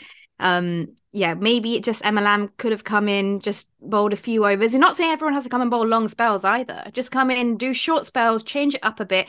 um 0.41 0.89
yeah 1.13 1.35
maybe 1.35 1.77
it 1.77 1.85
just 1.85 2.05
Emma 2.05 2.21
Lamb 2.21 2.51
could 2.57 2.73
have 2.73 2.83
come 2.83 3.09
in 3.09 3.41
just 3.41 3.67
bowled 3.81 4.13
a 4.13 4.17
few 4.17 4.45
overs 4.47 4.73
you're 4.73 4.81
not 4.81 4.97
saying 4.97 5.13
everyone 5.13 5.35
has 5.35 5.45
to 5.45 5.51
come 5.51 5.61
and 5.61 5.71
bowl 5.71 5.87
long 5.87 6.09
spells 6.09 6.45
either 6.45 6.85
just 6.93 7.11
come 7.11 7.31
in 7.31 7.57
do 7.59 7.75
short 7.75 8.07
spells 8.07 8.43
change 8.43 8.75
it 8.75 8.83
up 8.83 9.01
a 9.01 9.05
bit 9.05 9.29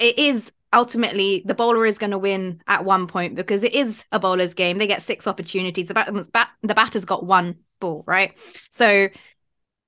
it 0.00 0.18
is 0.18 0.52
ultimately 0.72 1.42
the 1.44 1.54
bowler 1.54 1.86
is 1.86 1.98
going 1.98 2.10
to 2.10 2.18
win 2.18 2.62
at 2.66 2.84
one 2.84 3.06
point 3.06 3.34
because 3.34 3.62
it 3.64 3.74
is 3.74 4.04
a 4.12 4.18
bowler's 4.18 4.54
game. 4.54 4.78
They 4.78 4.86
get 4.86 5.02
six 5.02 5.26
opportunities. 5.26 5.88
The, 5.88 5.94
bat- 5.94 6.50
the 6.62 6.74
batter's 6.74 7.04
got 7.04 7.24
one 7.24 7.56
ball, 7.80 8.04
right? 8.06 8.36
So 8.70 9.08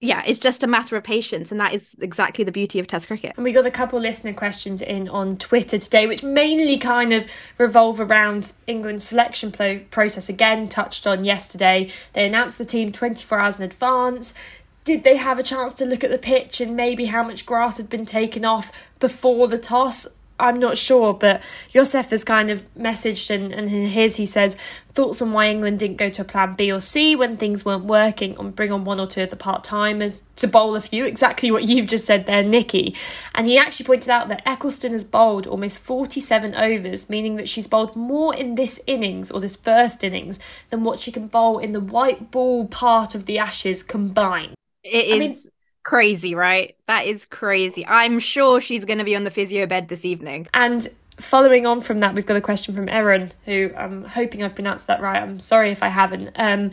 yeah, 0.04 0.24
it's 0.26 0.40
just 0.40 0.64
a 0.64 0.66
matter 0.66 0.96
of 0.96 1.04
patience, 1.04 1.52
and 1.52 1.60
that 1.60 1.72
is 1.72 1.94
exactly 2.00 2.42
the 2.42 2.50
beauty 2.50 2.80
of 2.80 2.88
Test 2.88 3.06
cricket. 3.06 3.34
And 3.36 3.44
we 3.44 3.52
got 3.52 3.66
a 3.66 3.70
couple 3.70 4.00
listener 4.00 4.34
questions 4.34 4.82
in 4.82 5.08
on 5.08 5.36
Twitter 5.36 5.78
today, 5.78 6.08
which 6.08 6.24
mainly 6.24 6.76
kind 6.76 7.12
of 7.12 7.24
revolve 7.56 8.00
around 8.00 8.52
England's 8.66 9.04
selection 9.04 9.52
pro- 9.52 9.78
process. 9.92 10.28
Again, 10.28 10.68
touched 10.68 11.06
on 11.06 11.24
yesterday. 11.24 11.88
They 12.14 12.26
announced 12.26 12.58
the 12.58 12.64
team 12.64 12.90
24 12.90 13.38
hours 13.38 13.58
in 13.60 13.64
advance. 13.64 14.34
Did 14.82 15.04
they 15.04 15.18
have 15.18 15.38
a 15.38 15.44
chance 15.44 15.72
to 15.74 15.84
look 15.84 16.02
at 16.02 16.10
the 16.10 16.18
pitch 16.18 16.60
and 16.60 16.74
maybe 16.74 17.04
how 17.04 17.22
much 17.22 17.46
grass 17.46 17.76
had 17.76 17.88
been 17.88 18.04
taken 18.04 18.44
off 18.44 18.72
before 18.98 19.46
the 19.46 19.56
toss? 19.56 20.08
I'm 20.42 20.58
not 20.58 20.76
sure, 20.76 21.14
but 21.14 21.40
Yosef 21.70 22.10
has 22.10 22.24
kind 22.24 22.50
of 22.50 22.66
messaged 22.74 23.30
and, 23.30 23.52
and 23.52 23.70
his 23.70 24.16
he 24.16 24.26
says 24.26 24.56
thoughts 24.92 25.22
on 25.22 25.32
why 25.32 25.48
England 25.48 25.78
didn't 25.78 25.96
go 25.96 26.10
to 26.10 26.22
a 26.22 26.24
plan 26.24 26.54
B 26.54 26.70
or 26.70 26.80
C 26.80 27.14
when 27.14 27.36
things 27.36 27.64
weren't 27.64 27.84
working 27.84 28.36
and 28.38 28.54
bring 28.54 28.72
on 28.72 28.84
one 28.84 28.98
or 28.98 29.06
two 29.06 29.22
of 29.22 29.30
the 29.30 29.36
part 29.36 29.62
timers 29.62 30.24
to 30.36 30.48
bowl 30.48 30.74
a 30.74 30.80
few, 30.80 31.04
exactly 31.04 31.50
what 31.50 31.62
you've 31.62 31.86
just 31.86 32.04
said 32.04 32.26
there, 32.26 32.42
Nikki. 32.42 32.94
And 33.34 33.46
he 33.46 33.56
actually 33.56 33.86
pointed 33.86 34.10
out 34.10 34.28
that 34.28 34.44
Ecclestone 34.44 34.90
has 34.90 35.04
bowled 35.04 35.46
almost 35.46 35.78
47 35.78 36.56
overs, 36.56 37.08
meaning 37.08 37.36
that 37.36 37.48
she's 37.48 37.68
bowled 37.68 37.94
more 37.94 38.34
in 38.34 38.56
this 38.56 38.80
innings 38.88 39.30
or 39.30 39.40
this 39.40 39.56
first 39.56 40.02
innings 40.02 40.40
than 40.70 40.82
what 40.82 40.98
she 40.98 41.12
can 41.12 41.28
bowl 41.28 41.58
in 41.58 41.70
the 41.70 41.80
white 41.80 42.32
ball 42.32 42.66
part 42.66 43.14
of 43.14 43.26
the 43.26 43.38
Ashes 43.38 43.82
combined. 43.82 44.54
It 44.82 45.06
is. 45.06 45.12
I 45.14 45.18
mean, 45.18 45.36
crazy, 45.82 46.34
right? 46.34 46.76
That 46.86 47.06
is 47.06 47.24
crazy. 47.24 47.86
I'm 47.86 48.18
sure 48.18 48.60
she's 48.60 48.84
going 48.84 48.98
to 48.98 49.04
be 49.04 49.16
on 49.16 49.24
the 49.24 49.30
physio 49.30 49.66
bed 49.66 49.88
this 49.88 50.04
evening. 50.04 50.48
And 50.54 50.88
following 51.18 51.66
on 51.66 51.80
from 51.80 51.98
that, 51.98 52.14
we've 52.14 52.26
got 52.26 52.36
a 52.36 52.40
question 52.40 52.74
from 52.74 52.88
Erin, 52.88 53.32
who 53.44 53.70
I'm 53.76 54.04
hoping 54.04 54.42
I've 54.42 54.54
pronounced 54.54 54.86
that 54.86 55.00
right. 55.00 55.22
I'm 55.22 55.40
sorry 55.40 55.70
if 55.70 55.82
I 55.82 55.88
haven't. 55.88 56.30
Um, 56.36 56.70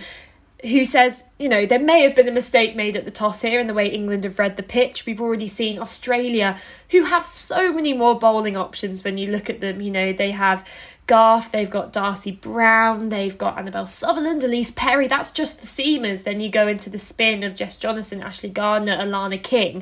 who 0.64 0.84
says, 0.84 1.24
you 1.38 1.48
know, 1.48 1.66
there 1.66 1.80
may 1.80 2.02
have 2.02 2.16
been 2.16 2.28
a 2.28 2.34
mistake 2.34 2.76
made 2.76 2.98
at 2.98 3.06
the 3.06 3.12
toss 3.12 3.42
here 3.42 3.62
in 3.62 3.68
the 3.68 3.74
way 3.74 3.88
England 3.88 4.26
have 4.26 4.40
read 4.40 4.58
the 4.58 4.64
pitch. 4.64 5.06
We've 5.06 5.22
already 5.22 5.48
seen 5.48 5.80
Australia, 5.80 6.60
who 6.90 7.06
have 7.06 7.26
so 7.26 7.72
many 7.72 7.94
more 7.94 8.20
bowling 8.20 8.58
options 8.58 9.04
when 9.04 9.18
you 9.18 9.32
look 9.32 9.50
at 9.50 9.62
them. 9.62 9.80
You 9.80 9.92
know, 9.92 10.12
they 10.12 10.32
have 10.32 10.68
Garth, 11.10 11.52
they've 11.52 11.72
got 11.72 11.92
Darcie 11.92 12.40
Brown, 12.40 13.10
they've 13.10 13.36
got 13.36 13.58
Annabel 13.58 13.88
Sutherland, 13.88 14.44
Ellyse 14.44 14.76
Perry. 14.76 15.08
That's 15.08 15.32
just 15.32 15.60
the 15.60 15.66
seamers. 15.66 16.24
Then 16.24 16.40
you 16.40 16.50
go 16.50 16.68
into 16.68 16.88
the 16.88 17.00
spin 17.00 17.42
of 17.44 17.56
Jess 17.56 17.80
Jonassen, 17.80 18.24
Ashley 18.24 18.50
Gardner, 18.50 18.96
Alana 18.96 19.42
King. 19.42 19.82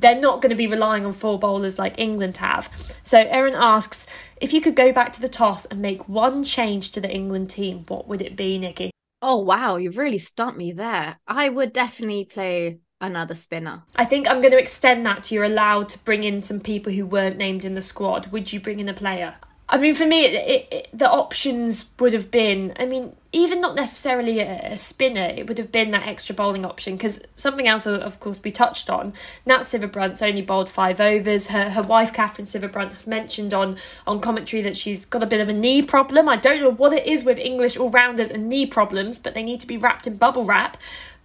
They're 0.00 0.20
not 0.20 0.42
going 0.42 0.50
to 0.50 0.56
be 0.56 0.66
relying 0.66 1.06
on 1.06 1.12
four 1.12 1.38
bowlers 1.38 1.78
like 1.78 1.96
England 1.96 2.38
have. 2.38 2.68
So 3.04 3.20
Erin 3.20 3.54
asks, 3.54 4.08
if 4.40 4.52
you 4.52 4.60
could 4.60 4.74
go 4.74 4.92
back 4.92 5.12
to 5.12 5.20
the 5.20 5.28
toss 5.28 5.64
and 5.64 5.80
make 5.80 6.08
one 6.08 6.42
change 6.42 6.90
to 6.90 7.00
the 7.00 7.08
England 7.10 7.50
team, 7.50 7.84
what 7.86 8.08
would 8.08 8.20
it 8.20 8.34
be, 8.34 8.58
Nikki? 8.58 8.90
Oh 9.22 9.38
wow, 9.38 9.76
you've 9.76 9.96
really 9.96 10.18
stumped 10.18 10.58
me 10.58 10.72
there. 10.72 11.18
I 11.28 11.50
would 11.50 11.72
definitely 11.72 12.24
play 12.24 12.80
another 13.00 13.36
spinner. 13.36 13.84
I 13.94 14.04
think 14.04 14.28
I'm 14.28 14.40
going 14.40 14.52
to 14.52 14.58
extend 14.58 15.06
that 15.06 15.22
to 15.24 15.36
you're 15.36 15.44
allowed 15.44 15.88
to 15.90 15.98
bring 16.00 16.24
in 16.24 16.40
some 16.40 16.58
people 16.58 16.92
who 16.92 17.06
weren't 17.06 17.38
named 17.38 17.64
in 17.64 17.74
the 17.74 17.82
squad. 17.82 18.32
Would 18.32 18.52
you 18.52 18.58
bring 18.58 18.80
in 18.80 18.88
a 18.88 18.94
player? 18.94 19.36
I 19.70 19.76
mean, 19.76 19.94
for 19.94 20.06
me, 20.06 20.24
it, 20.24 20.68
it, 20.72 20.88
the 20.94 21.10
options 21.10 21.90
would 21.98 22.14
have 22.14 22.30
been, 22.30 22.72
I 22.78 22.86
mean, 22.86 23.14
even 23.32 23.60
not 23.60 23.76
necessarily 23.76 24.40
a, 24.40 24.72
a 24.72 24.78
spinner, 24.78 25.26
it 25.36 25.46
would 25.46 25.58
have 25.58 25.70
been 25.70 25.90
that 25.90 26.06
extra 26.08 26.34
bowling 26.34 26.64
option. 26.64 26.96
Because 26.96 27.20
something 27.36 27.68
else, 27.68 27.84
will 27.84 28.00
of 28.00 28.18
course, 28.18 28.40
we 28.42 28.50
touched 28.50 28.88
on, 28.88 29.12
Nat 29.44 29.60
Sciver-Brunt's 29.60 30.22
only 30.22 30.40
bowled 30.40 30.70
five 30.70 31.02
overs. 31.02 31.48
Her 31.48 31.70
her 31.70 31.82
wife, 31.82 32.14
Katherine 32.14 32.46
Sciver-Brunt, 32.46 32.94
has 32.94 33.06
mentioned 33.06 33.52
on, 33.52 33.76
on 34.06 34.20
commentary 34.20 34.62
that 34.62 34.76
she's 34.76 35.04
got 35.04 35.22
a 35.22 35.26
bit 35.26 35.40
of 35.40 35.50
a 35.50 35.52
knee 35.52 35.82
problem. 35.82 36.30
I 36.30 36.36
don't 36.36 36.62
know 36.62 36.72
what 36.72 36.94
it 36.94 37.06
is 37.06 37.24
with 37.24 37.38
English 37.38 37.76
all 37.76 37.90
rounders 37.90 38.30
and 38.30 38.48
knee 38.48 38.64
problems, 38.64 39.18
but 39.18 39.34
they 39.34 39.42
need 39.42 39.60
to 39.60 39.66
be 39.66 39.76
wrapped 39.76 40.06
in 40.06 40.16
bubble 40.16 40.46
wrap. 40.46 40.78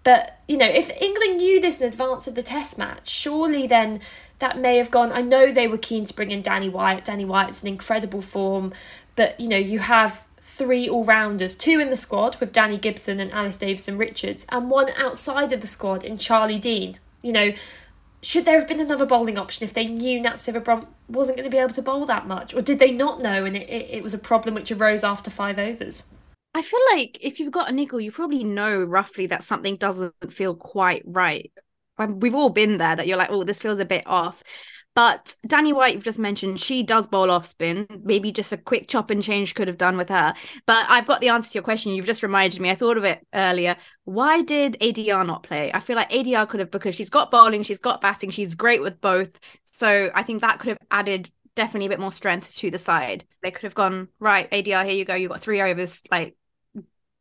But, 0.03 0.39
you 0.47 0.57
know, 0.57 0.65
if 0.67 0.89
England 1.01 1.37
knew 1.37 1.61
this 1.61 1.79
in 1.79 1.87
advance 1.87 2.27
of 2.27 2.35
the 2.35 2.43
test 2.43 2.77
match, 2.77 3.09
surely 3.09 3.67
then 3.67 4.01
that 4.39 4.57
may 4.57 4.77
have 4.77 4.91
gone. 4.91 5.11
I 5.13 5.21
know 5.21 5.51
they 5.51 5.67
were 5.67 5.77
keen 5.77 6.05
to 6.05 6.13
bring 6.13 6.31
in 6.31 6.43
Danni 6.43 6.69
Wyatt. 6.69 7.05
Danni 7.05 7.25
Wyatt's 7.25 7.61
an 7.61 7.69
incredible 7.69 8.21
form, 8.21 8.73
but 9.15 9.39
you 9.39 9.47
know, 9.47 9.57
you 9.57 9.79
have 9.79 10.23
three 10.41 10.89
all 10.89 11.05
rounders, 11.05 11.55
two 11.55 11.79
in 11.79 11.89
the 11.89 11.95
squad 11.95 12.35
with 12.41 12.51
Danny 12.51 12.77
Gibson 12.77 13.21
and 13.21 13.31
Alice 13.31 13.55
Davidson 13.55 13.97
Richards, 13.97 14.45
and 14.49 14.69
one 14.69 14.89
outside 14.97 15.53
of 15.53 15.61
the 15.61 15.67
squad 15.67 16.03
in 16.03 16.17
Charlie 16.17 16.59
Dean. 16.59 16.99
You 17.21 17.31
know, 17.31 17.53
should 18.21 18.43
there 18.43 18.59
have 18.59 18.67
been 18.67 18.81
another 18.81 19.05
bowling 19.05 19.37
option 19.37 19.63
if 19.63 19.73
they 19.73 19.85
knew 19.85 20.19
Nat 20.19 20.35
Sciver-Brunt 20.35 20.87
wasn't 21.07 21.37
going 21.37 21.49
to 21.49 21.55
be 21.55 21.61
able 21.61 21.73
to 21.73 21.81
bowl 21.81 22.05
that 22.05 22.27
much? 22.27 22.53
Or 22.53 22.61
did 22.61 22.79
they 22.79 22.91
not 22.91 23.21
know 23.21 23.45
and 23.45 23.55
it, 23.55 23.69
it, 23.69 23.87
it 23.89 24.03
was 24.03 24.13
a 24.13 24.17
problem 24.17 24.55
which 24.55 24.71
arose 24.71 25.03
after 25.03 25.31
five 25.31 25.57
overs? 25.57 26.03
I 26.53 26.61
feel 26.61 26.79
like 26.93 27.17
if 27.21 27.39
you've 27.39 27.51
got 27.51 27.69
a 27.69 27.73
niggle, 27.73 27.99
you 27.99 28.11
probably 28.11 28.43
know 28.43 28.83
roughly 28.83 29.27
that 29.27 29.43
something 29.43 29.77
doesn't 29.77 30.13
feel 30.31 30.55
quite 30.55 31.03
right. 31.05 31.51
We've 31.97 32.35
all 32.35 32.49
been 32.49 32.77
there 32.77 32.95
that 32.95 33.07
you're 33.07 33.17
like, 33.17 33.31
oh, 33.31 33.43
this 33.43 33.59
feels 33.59 33.79
a 33.79 33.85
bit 33.85 34.03
off. 34.05 34.43
But 34.95 35.35
Danni 35.47 35.73
Wyatt, 35.73 35.95
you've 35.95 36.03
just 36.03 36.19
mentioned, 36.19 36.59
she 36.59 36.83
does 36.83 37.07
bowl 37.07 37.31
off 37.31 37.47
spin. 37.47 37.87
Maybe 38.03 38.31
just 38.31 38.53
a 38.53 38.57
quick 38.57 38.87
chop 38.87 39.09
and 39.09 39.23
change 39.23 39.55
could 39.55 39.67
have 39.67 39.79
done 39.79 39.97
with 39.97 40.09
her. 40.09 40.35
But 40.67 40.85
I've 40.87 41.07
got 41.07 41.19
the 41.19 41.29
answer 41.29 41.49
to 41.49 41.53
your 41.55 41.63
question. 41.63 41.93
You've 41.93 42.05
just 42.05 42.21
reminded 42.21 42.61
me. 42.61 42.69
I 42.69 42.75
thought 42.75 42.97
of 42.97 43.03
it 43.03 43.25
earlier. 43.33 43.75
Why 44.03 44.43
did 44.43 44.77
ADR 44.79 45.25
not 45.25 45.41
play? 45.41 45.71
I 45.73 45.79
feel 45.79 45.95
like 45.95 46.11
ADR 46.11 46.47
could 46.47 46.59
have, 46.59 46.69
because 46.69 46.93
she's 46.93 47.09
got 47.09 47.31
bowling, 47.31 47.63
she's 47.63 47.79
got 47.79 48.01
batting, 48.01 48.29
she's 48.29 48.53
great 48.53 48.83
with 48.83 49.01
both. 49.01 49.31
So 49.63 50.11
I 50.13 50.21
think 50.21 50.41
that 50.41 50.59
could 50.59 50.69
have 50.69 50.77
added 50.91 51.31
definitely 51.55 51.87
a 51.87 51.89
bit 51.89 51.99
more 51.99 52.11
strength 52.11 52.55
to 52.57 52.69
the 52.69 52.77
side. 52.77 53.25
They 53.41 53.49
could 53.49 53.63
have 53.63 53.75
gone, 53.75 54.09
right, 54.19 54.49
ADR, 54.51 54.85
here 54.85 54.93
you 54.93 55.05
go. 55.05 55.15
You've 55.15 55.31
got 55.31 55.41
three 55.41 55.61
overs. 55.61 56.03
Like, 56.11 56.35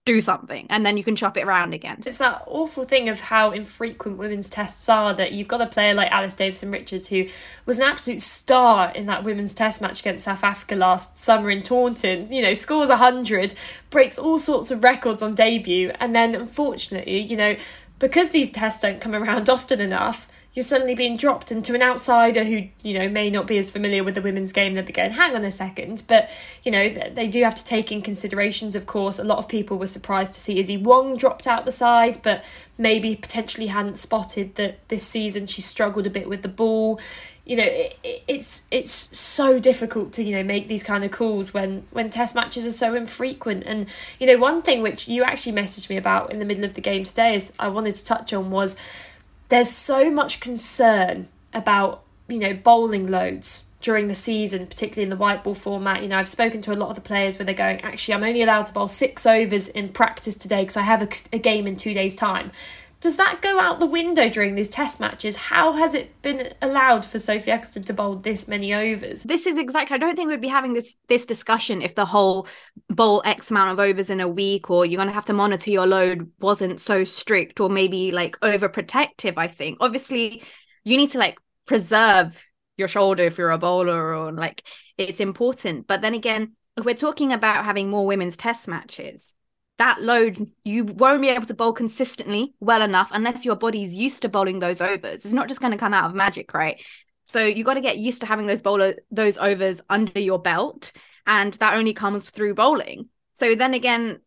do 0.04 0.21
something 0.21 0.66
and 0.68 0.85
then 0.85 0.97
you 0.97 1.04
can 1.04 1.14
chop 1.14 1.37
it 1.37 1.44
around 1.44 1.73
again. 1.73 2.02
It's 2.04 2.16
that 2.16 2.42
awful 2.47 2.82
thing 2.82 3.09
of 3.09 3.21
how 3.21 3.52
infrequent 3.52 4.18
women's 4.18 4.50
tests 4.50 4.88
are 4.88 5.14
that 5.14 5.32
you've 5.32 5.47
got 5.47 5.61
a 5.61 5.66
player 5.66 5.94
like 5.94 6.11
Alice 6.11 6.35
Davidson 6.35 6.73
Richards 6.73 7.06
who 7.06 7.28
was 7.66 7.78
an 7.78 7.88
absolute 7.88 8.21
star 8.21 8.90
in 8.92 9.06
that 9.06 9.23
women's 9.23 9.54
test 9.54 9.80
match 9.80 10.00
against 10.00 10.25
South 10.25 10.42
Africa 10.42 10.75
last 10.75 11.18
summer 11.18 11.50
in 11.50 11.62
Taunton. 11.62 12.32
You 12.32 12.42
know, 12.42 12.54
scores 12.54 12.88
100, 12.88 13.54
breaks 13.90 14.18
all 14.18 14.40
sorts 14.40 14.73
of 14.73 14.82
records 14.82 15.23
on 15.23 15.37
debut 15.37 15.92
and 16.00 16.16
then 16.16 16.35
unfortunately, 16.35 17.21
you 17.21 17.37
know, 17.37 17.56
because 18.00 18.30
these 18.30 18.50
tests 18.50 18.82
don't 18.82 19.00
come 19.00 19.14
around 19.14 19.49
often 19.50 19.80
enough, 19.80 20.26
you're 20.54 20.62
suddenly 20.62 20.94
being 20.94 21.16
dropped 21.16 21.50
into 21.50 21.75
an 21.75 21.82
outsider 21.82 22.44
who 22.44 22.68
you 22.82 22.99
know 22.99 23.09
may 23.09 23.30
not 23.30 23.47
be 23.47 23.56
as 23.56 23.71
familiar 23.71 24.04
with 24.04 24.14
the 24.14 24.21
women's 24.21 24.52
game 24.52 24.75
they'll 24.75 24.85
be 24.85 24.92
going 24.92 25.11
hang 25.11 25.35
on 25.35 25.44
a 25.44 25.50
second. 25.50 26.02
But 26.06 26.28
you 26.62 26.71
know 26.71 26.88
they 26.88 27.28
do 27.28 27.42
have 27.42 27.54
to 27.54 27.64
take 27.64 27.90
in 27.90 28.02
considerations 28.02 28.75
of 28.75 28.87
course. 28.87 29.18
A 29.18 29.25
lot 29.25 29.38
of 29.38 29.49
people 29.49 29.78
were 29.78 29.87
surprised 29.87 30.35
to 30.35 30.40
see 30.40 30.59
Issy 30.59 30.76
Wong 30.76 31.16
dropped 31.16 31.47
out 31.47 31.64
the 31.64 31.73
side 31.73 32.18
but 32.23 32.44
maybe 32.76 33.16
potentially 33.16 33.68
hadn't 33.68 33.99
spotted 33.99 34.56
that 34.56 34.87
this 34.88 35.06
season 35.06 35.47
she 35.47 35.62
struggled 35.62 36.06
a 36.06 36.11
bit 36.11 36.28
with 36.28 36.42
the 36.42 36.49
ball. 36.49 37.00
You 37.47 37.56
know 37.56 37.64
it, 37.66 37.97
it's 38.28 38.64
it's 38.71 39.18
so 39.18 39.59
difficult 39.59 40.12
to 40.12 40.23
you 40.23 40.37
know 40.37 40.42
make 40.42 40.68
these 40.68 40.82
kind 40.82 41.02
of 41.02 41.11
calls 41.11 41.54
when 41.54 41.87
when 41.90 42.11
test 42.11 42.35
matches 42.35 42.66
are 42.66 42.73
so 42.73 42.94
infrequent. 42.94 43.64
And 43.64 43.87
you 44.21 44.26
know 44.26 44.37
one 44.37 44.61
thing 44.61 44.82
which 44.82 45.09
you 45.09 45.23
actually 45.23 45.52
messaged 45.52 45.88
me 45.88 45.97
about 45.97 46.30
in 46.30 46.40
the 46.40 46.44
middle 46.44 46.64
of 46.64 46.75
the 46.75 46.82
game 46.82 47.04
today 47.04 47.37
is 47.37 47.54
I 47.59 47.68
wanted 47.68 47.94
to 47.94 48.04
touch 48.04 48.35
on 48.35 48.50
was 48.50 48.76
there's 49.49 49.71
so 49.71 50.11
much 50.11 50.41
concern 50.41 51.29
about 51.53 52.03
you 52.29 52.39
know 52.39 52.55
bowling 52.55 53.09
loads 53.09 53.71
during 53.83 54.09
the 54.09 54.15
season, 54.15 54.67
particularly 54.67 55.03
in 55.03 55.11
the 55.11 55.17
white 55.17 55.45
ball 55.45 55.55
format. 55.55 56.03
You 56.03 56.09
know, 56.09 56.19
I've 56.19 56.29
spoken 56.29 56.63
to 56.63 56.73
a 56.73 56.75
lot 56.75 56.89
of 56.89 56.95
the 56.95 57.01
players 57.01 57.39
where 57.39 57.45
they're 57.45 57.55
going, 57.55 57.81
actually, 57.81 58.15
I'm 58.15 58.23
only 58.23 58.43
allowed 58.43 58.67
to 58.67 58.73
bowl 58.73 58.89
six 58.89 59.27
overs 59.27 59.69
in 59.69 59.89
practice 59.91 60.37
today 60.37 60.63
because 60.63 60.77
I 60.77 60.83
have 60.83 61.03
a, 61.03 61.09
a, 61.33 61.39
game 61.39 61.67
in 61.67 61.77
two 61.77 61.93
days' 61.93 62.15
time. 62.15 62.53
Does 63.02 63.16
that 63.16 63.42
go 63.42 63.59
out 63.59 63.80
the 63.80 63.87
window 63.87 64.30
during 64.30 64.54
these 64.54 64.68
test 64.68 65.00
matches? 65.00 65.35
How 65.35 65.73
has 65.73 65.92
it 65.92 66.23
been 66.23 66.54
allowed 66.62 67.04
for 67.04 67.18
Sophie 67.18 67.50
Ecclestone 67.50 67.85
to 67.87 67.92
bowl 67.92 68.14
this 68.14 68.47
many 68.47 68.73
overs? 68.73 69.25
This 69.25 69.44
is 69.44 69.59
exactly. 69.59 69.97
I 69.97 69.99
don't 69.99 70.14
think 70.14 70.30
we'd 70.30 70.40
be 70.40 70.47
having 70.47 70.73
this 70.73 70.94
this 71.09 71.26
discussion 71.26 71.82
if 71.82 71.97
the 71.97 72.04
whole 72.06 72.47
bowl 72.88 73.21
X 73.25 73.50
amount 73.50 73.73
of 73.73 73.80
overs 73.80 74.09
in 74.09 74.21
a 74.21 74.28
week, 74.28 74.71
or 74.71 74.87
you're 74.87 74.99
going 74.99 75.09
to 75.09 75.14
have 75.14 75.25
to 75.25 75.32
monitor 75.32 75.73
your 75.73 75.85
load, 75.85 76.30
wasn't 76.38 76.80
so 76.80 77.02
strict, 77.02 77.59
or 77.59 77.68
maybe 77.68 78.12
like 78.12 78.38
overprotective. 78.38 79.35
I 79.37 79.49
think 79.49 79.78
obviously 79.80 80.44
you 80.85 80.97
need 80.97 81.11
to 81.11 81.18
like 81.18 81.38
preserve 81.66 82.40
your 82.76 82.87
shoulder 82.87 83.25
if 83.25 83.37
you're 83.37 83.50
a 83.50 83.59
bowler, 83.59 84.14
or 84.14 84.30
like 84.30 84.62
it's 84.97 85.18
important. 85.18 85.88
But 85.88 86.02
then 86.02 86.14
again, 86.14 86.52
we're 86.85 86.94
talking 86.94 87.32
about 87.32 87.64
having 87.64 87.90
more 87.90 88.06
women's 88.06 88.37
test 88.37 88.68
matches, 88.68 89.35
that 89.83 90.01
load 90.01 90.49
you 90.62 90.85
won't 90.85 91.21
be 91.21 91.29
able 91.29 91.45
to 91.45 91.55
bowl 91.55 91.73
consistently 91.73 92.55
well 92.61 92.83
enough 92.83 93.11
unless 93.12 93.45
your 93.45 93.57
body's 93.57 93.93
used 93.93 94.23
to 94.23 94.29
bowling 94.29 94.61
those 94.61 94.81
overs. 94.81 95.25
It's 95.25 95.33
not 95.33 95.49
just 95.49 95.61
going 95.61 95.73
to 95.73 95.79
come 95.79 95.93
out 95.93 96.05
of 96.05 96.15
magic, 96.15 96.55
right? 96.55 96.81
So 97.25 97.45
you 97.45 97.65
got 97.65 97.75
to 97.75 97.81
get 97.81 97.99
used 97.99 98.21
to 98.21 98.29
having 98.29 98.47
those 98.47 98.62
bowler 98.62 98.95
those 99.11 99.37
overs 99.39 99.81
under 99.91 100.21
your 100.21 100.39
belt, 100.39 100.93
and 101.27 101.53
that 101.55 101.75
only 101.75 101.95
comes 101.95 102.23
through 102.23 102.55
bowling. 102.55 103.09
So 103.41 103.57
then 103.57 103.75
again, 103.75 104.21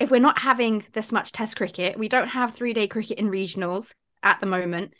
if 0.00 0.10
we're 0.10 0.18
not 0.18 0.40
having 0.40 0.84
this 0.92 1.12
much 1.12 1.30
Test 1.30 1.56
cricket, 1.56 1.96
we 1.96 2.08
don't 2.08 2.28
have 2.28 2.54
three 2.54 2.72
day 2.72 2.88
cricket 2.88 3.18
in 3.18 3.30
regionals 3.30 3.92
at 4.24 4.40
the 4.40 4.46
moment. 4.46 4.92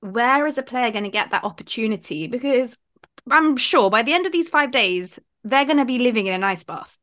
Where 0.00 0.44
is 0.44 0.58
a 0.58 0.64
player 0.64 0.90
going 0.90 1.04
to 1.04 1.10
get 1.10 1.30
that 1.30 1.44
opportunity? 1.44 2.26
Because 2.26 2.76
I'm 3.30 3.56
sure 3.56 3.90
by 3.90 4.02
the 4.02 4.12
end 4.12 4.26
of 4.26 4.32
these 4.32 4.48
five 4.48 4.72
days, 4.72 5.20
they're 5.44 5.64
going 5.64 5.76
to 5.76 5.84
be 5.84 6.00
living 6.00 6.26
in 6.26 6.34
an 6.34 6.42
ice 6.42 6.64
bath. 6.64 6.98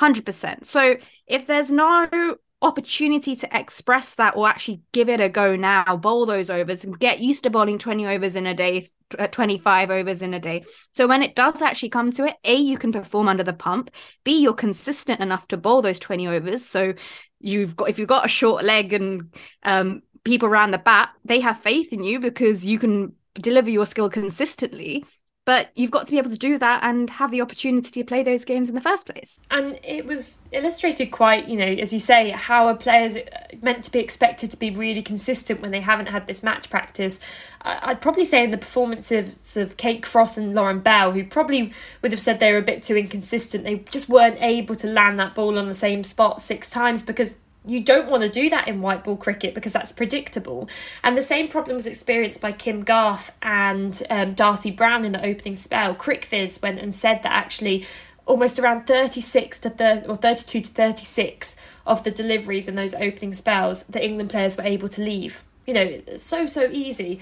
100%. 0.00 0.66
So 0.66 0.96
if 1.26 1.46
there's 1.46 1.70
no 1.70 2.36
opportunity 2.62 3.34
to 3.34 3.48
express 3.58 4.14
that 4.16 4.36
or 4.36 4.46
actually 4.48 4.82
give 4.92 5.08
it 5.08 5.20
a 5.20 5.28
go 5.28 5.56
now, 5.56 5.96
bowl 5.96 6.26
those 6.26 6.50
overs 6.50 6.84
and 6.84 6.98
get 6.98 7.20
used 7.20 7.42
to 7.44 7.50
bowling 7.50 7.78
20 7.78 8.06
overs 8.06 8.36
in 8.36 8.46
a 8.46 8.54
day, 8.54 8.88
uh, 9.18 9.26
25 9.26 9.90
overs 9.90 10.22
in 10.22 10.34
a 10.34 10.40
day. 10.40 10.64
So 10.94 11.06
when 11.06 11.22
it 11.22 11.34
does 11.34 11.62
actually 11.62 11.88
come 11.90 12.12
to 12.12 12.26
it, 12.26 12.36
A, 12.44 12.54
you 12.54 12.76
can 12.76 12.92
perform 12.92 13.28
under 13.28 13.42
the 13.42 13.52
pump, 13.52 13.90
B, 14.24 14.40
you're 14.40 14.52
consistent 14.52 15.20
enough 15.20 15.48
to 15.48 15.56
bowl 15.56 15.82
those 15.82 15.98
20 15.98 16.28
overs. 16.28 16.64
So 16.64 16.94
you've 17.40 17.76
got, 17.76 17.88
if 17.88 17.98
you've 17.98 18.08
got 18.08 18.26
a 18.26 18.28
short 18.28 18.64
leg 18.64 18.92
and 18.92 19.34
um, 19.62 20.02
people 20.24 20.48
around 20.48 20.72
the 20.72 20.78
bat, 20.78 21.10
they 21.24 21.40
have 21.40 21.60
faith 21.60 21.92
in 21.92 22.04
you 22.04 22.20
because 22.20 22.64
you 22.64 22.78
can 22.78 23.14
deliver 23.34 23.70
your 23.70 23.86
skill 23.86 24.10
consistently 24.10 25.04
but 25.50 25.68
you've 25.74 25.90
got 25.90 26.06
to 26.06 26.12
be 26.12 26.18
able 26.18 26.30
to 26.30 26.38
do 26.38 26.58
that 26.58 26.78
and 26.84 27.10
have 27.10 27.32
the 27.32 27.40
opportunity 27.40 27.90
to 27.90 28.04
play 28.04 28.22
those 28.22 28.44
games 28.44 28.68
in 28.68 28.76
the 28.76 28.80
first 28.80 29.04
place. 29.04 29.40
And 29.50 29.80
it 29.82 30.06
was 30.06 30.42
illustrated 30.52 31.06
quite, 31.06 31.48
you 31.48 31.56
know, 31.56 31.66
as 31.66 31.92
you 31.92 31.98
say, 31.98 32.30
how 32.30 32.68
a 32.68 32.76
player's 32.76 33.16
uh, 33.16 33.22
meant 33.60 33.82
to 33.82 33.90
be 33.90 33.98
expected 33.98 34.52
to 34.52 34.56
be 34.56 34.70
really 34.70 35.02
consistent 35.02 35.60
when 35.60 35.72
they 35.72 35.80
haven't 35.80 36.06
had 36.06 36.28
this 36.28 36.44
match 36.44 36.70
practice. 36.70 37.18
I'd 37.62 38.00
probably 38.00 38.24
say 38.24 38.44
in 38.44 38.52
the 38.52 38.58
performances 38.58 39.56
of 39.56 39.76
Kate 39.76 40.04
Cross 40.04 40.38
and 40.38 40.54
Lauren 40.54 40.78
Bell, 40.78 41.10
who 41.10 41.24
probably 41.24 41.72
would 42.00 42.12
have 42.12 42.20
said 42.20 42.38
they 42.38 42.52
were 42.52 42.58
a 42.58 42.62
bit 42.62 42.84
too 42.84 42.96
inconsistent. 42.96 43.64
They 43.64 43.78
just 43.90 44.08
weren't 44.08 44.40
able 44.40 44.76
to 44.76 44.86
land 44.86 45.18
that 45.18 45.34
ball 45.34 45.58
on 45.58 45.66
the 45.66 45.74
same 45.74 46.04
spot 46.04 46.40
six 46.40 46.70
times 46.70 47.02
because 47.02 47.34
you 47.64 47.80
don't 47.80 48.10
want 48.10 48.22
to 48.22 48.28
do 48.28 48.48
that 48.50 48.68
in 48.68 48.80
white 48.80 49.04
ball 49.04 49.16
cricket 49.16 49.54
because 49.54 49.72
that's 49.72 49.92
predictable. 49.92 50.68
And 51.04 51.16
the 51.16 51.22
same 51.22 51.48
problem 51.48 51.76
was 51.76 51.86
experienced 51.86 52.40
by 52.40 52.52
Kim 52.52 52.82
Garth 52.84 53.32
and 53.42 54.02
um, 54.08 54.34
Darcie 54.34 54.74
Brown 54.74 55.04
in 55.04 55.12
the 55.12 55.24
opening 55.24 55.56
spell. 55.56 55.94
CricViz 55.94 56.62
went 56.62 56.78
and 56.78 56.94
said 56.94 57.22
that 57.22 57.32
actually 57.32 57.86
almost 58.26 58.58
around 58.58 58.86
36 58.86 59.60
to 59.60 59.70
30 59.70 60.06
or 60.06 60.16
32 60.16 60.60
to 60.62 60.70
36 60.70 61.56
of 61.86 62.04
the 62.04 62.10
deliveries 62.10 62.68
in 62.68 62.76
those 62.76 62.94
opening 62.94 63.34
spells 63.34 63.82
the 63.84 64.04
England 64.04 64.30
players 64.30 64.56
were 64.56 64.62
able 64.62 64.88
to 64.88 65.02
leave. 65.02 65.42
You 65.66 65.74
know, 65.74 66.00
so 66.16 66.46
so 66.46 66.68
easy. 66.70 67.20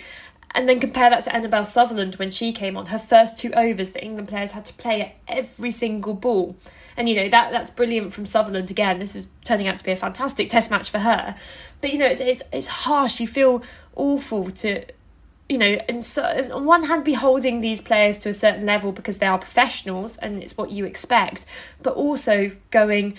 And 0.55 0.69
then 0.69 0.81
compare 0.81 1.11
that 1.11 1.25
to 1.25 1.35
Annabel 1.35 1.65
Sutherland 1.65 2.15
when 2.17 2.31
she 2.31 2.53
came 2.53 2.77
on. 2.77 2.87
Her 2.87 2.99
first 2.99 3.39
two 3.39 3.53
overs, 3.53 3.93
the 3.93 4.03
England 4.03 4.29
players 4.29 4.53
had 4.53 4.65
to 4.65 4.73
play 4.73 5.03
at 5.03 5.15
every 5.29 5.71
single 5.71 6.15
ball. 6.15 6.57
And 6.99 7.09
you 7.09 7.15
know 7.15 7.29
that 7.29 7.53
that's 7.53 7.71
brilliant 7.71 8.13
from 8.13 8.27
Sutherland 8.27 8.73
again. 8.73 8.99
This 8.99 9.15
is 9.15 9.29
turning 9.45 9.69
out 9.69 9.79
to 9.79 9.85
be 9.85 9.93
a 9.93 9.97
fantastic 9.97 10.49
Test 10.49 10.69
match 10.69 10.91
for 10.91 10.99
her. 10.99 11.37
But 11.81 11.93
you 11.93 11.99
know 11.99 12.07
it's 12.07 12.21
it's 12.21 12.43
it's 12.53 12.67
harsh. 12.67 13.21
You 13.21 13.29
feel 13.29 13.63
awful 13.95 14.51
to, 14.51 14.85
you 15.49 15.59
know, 15.59 15.79
and 15.89 16.03
so 16.03 16.25
on 16.53 16.65
one 16.65 16.85
hand 16.85 17.05
be 17.05 17.13
holding 17.13 17.61
these 17.61 17.81
players 17.81 18.19
to 18.19 18.31
a 18.31 18.35
certain 18.35 18.67
level 18.67 18.91
because 18.91 19.19
they 19.19 19.27
are 19.27 19.39
professionals 19.39 20.17
and 20.17 20.43
it's 20.43 20.57
what 20.57 20.71
you 20.71 20.85
expect, 20.87 21.47
but 21.83 21.95
also 21.95 22.51
going, 22.71 23.17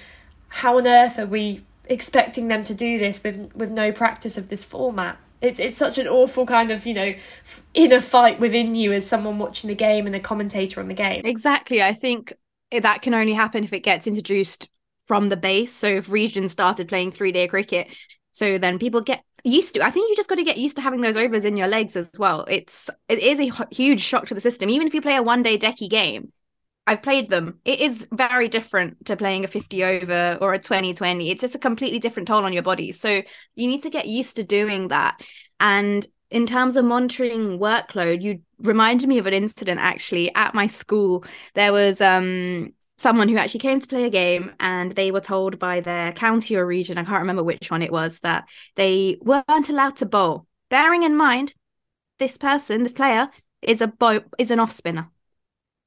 how 0.50 0.78
on 0.78 0.86
earth 0.86 1.18
are 1.18 1.26
we 1.26 1.62
expecting 1.86 2.50
them 2.50 2.66
to 2.66 2.74
do 2.74 3.00
this 3.00 3.24
with 3.24 3.56
with 3.56 3.72
no 3.72 3.94
practice 3.94 4.38
of 4.38 4.50
this 4.50 4.66
format? 4.66 5.18
It's 5.42 5.60
it's 5.60 5.76
such 5.76 5.98
an 5.98 6.08
awful 6.08 6.46
kind 6.46 6.72
of 6.72 6.86
you 6.86 6.94
know 6.94 7.14
inner 7.74 8.02
fight 8.02 8.40
within 8.40 8.76
you 8.76 8.92
as 8.92 9.08
someone 9.08 9.40
watching 9.40 9.68
the 9.68 9.76
game 9.76 10.06
and 10.06 10.16
a 10.16 10.20
commentator 10.20 10.82
on 10.82 10.88
the 10.88 10.94
game. 10.94 11.22
Exactly. 11.26 11.82
I 11.82 11.94
think 11.94 12.34
that 12.72 13.02
can 13.02 13.14
only 13.14 13.34
happen 13.34 13.64
if 13.64 13.74
it 13.74 13.82
gets 13.82 14.08
introduced 14.08 14.70
from 15.08 15.30
the 15.30 15.38
base. 15.38 15.74
So 15.74 15.88
if 15.88 16.10
regions 16.10 16.52
started 16.52 16.88
playing 16.88 17.12
three 17.12 17.32
day 17.32 17.48
cricket, 17.48 17.88
so 18.32 18.58
then 18.58 18.80
people 18.80 19.02
get 19.02 19.24
used 19.44 19.74
to. 19.76 19.82
I 19.82 19.92
think 19.92 20.10
you 20.10 20.16
just 20.16 20.30
got 20.30 20.36
to 20.36 20.44
get 20.44 20.58
used 20.58 20.76
to 20.76 20.82
having 20.82 21.02
those 21.02 21.16
overs 21.16 21.46
in 21.46 21.58
your 21.58 21.68
legs 21.68 21.96
as 21.96 22.10
well. 22.18 22.46
It's 22.50 22.90
it 23.08 23.20
is 23.20 23.40
a 23.40 23.66
huge 23.72 24.02
shock 24.02 24.28
to 24.28 24.34
the 24.34 24.42
system. 24.42 24.70
Even 24.70 24.88
if 24.88 24.94
you 24.94 25.02
play 25.02 25.16
a 25.16 25.24
one 25.24 25.44
day 25.44 25.58
decky 25.58 25.90
game, 25.90 26.32
I've 26.90 27.04
played 27.04 27.30
them. 27.30 27.60
It 27.66 27.82
is 27.82 28.08
very 28.12 28.48
different 28.48 29.06
to 29.06 29.16
playing 29.16 29.46
a 29.46 29.48
50 29.48 29.84
over 29.84 30.40
or 30.42 30.54
a 30.54 30.60
20 30.60 30.96
20. 30.96 31.30
It's 31.30 31.42
just 31.42 31.54
a 31.54 31.60
completely 31.60 32.00
different 32.00 32.28
toll 32.28 32.46
on 32.46 32.52
your 32.52 32.64
body. 32.64 32.92
So 32.94 33.22
you 33.54 33.68
need 33.68 33.84
to 33.84 33.92
get 33.92 34.08
used 34.08 34.38
to 34.38 34.44
doing 34.44 34.88
that. 34.88 35.22
And 35.60 36.08
in 36.32 36.48
terms 36.48 36.78
of 36.78 36.86
monitoring 36.86 37.60
workload, 37.60 38.24
you 38.24 38.42
reminded 38.58 39.08
me 39.08 39.20
of 39.20 39.28
an 39.28 39.36
incident 39.36 39.80
actually 39.80 40.34
at 40.34 40.56
my 40.56 40.66
school. 40.66 41.26
There 41.54 41.72
was 41.72 42.02
um 42.02 42.74
someone 42.98 43.30
who 43.30 43.38
actually 43.38 43.60
came 43.60 43.80
to 43.80 43.88
play 43.88 44.06
a 44.06 44.10
game 44.10 44.52
and 44.60 44.92
they 44.94 45.12
were 45.12 45.22
told 45.22 45.60
by 45.60 45.82
their 45.82 46.12
county 46.14 46.56
or 46.56 46.66
region, 46.66 46.98
I 46.98 47.04
can't 47.04 47.22
remember 47.22 47.44
which 47.44 47.70
one 47.70 47.84
it 47.84 47.92
was, 47.92 48.20
that 48.22 48.50
they 48.78 49.20
weren't 49.22 49.70
allowed 49.70 49.98
to 49.98 50.08
bowl. 50.08 50.48
Bearing 50.72 51.04
in 51.04 51.16
mind, 51.16 51.54
this 52.18 52.36
person, 52.36 52.82
this 52.82 52.94
player, 52.94 53.30
is 53.62 53.80
a 53.80 53.88
bow 53.88 54.22
is 54.40 54.50
an 54.50 54.60
off 54.60 54.72
spinner. 54.72 55.12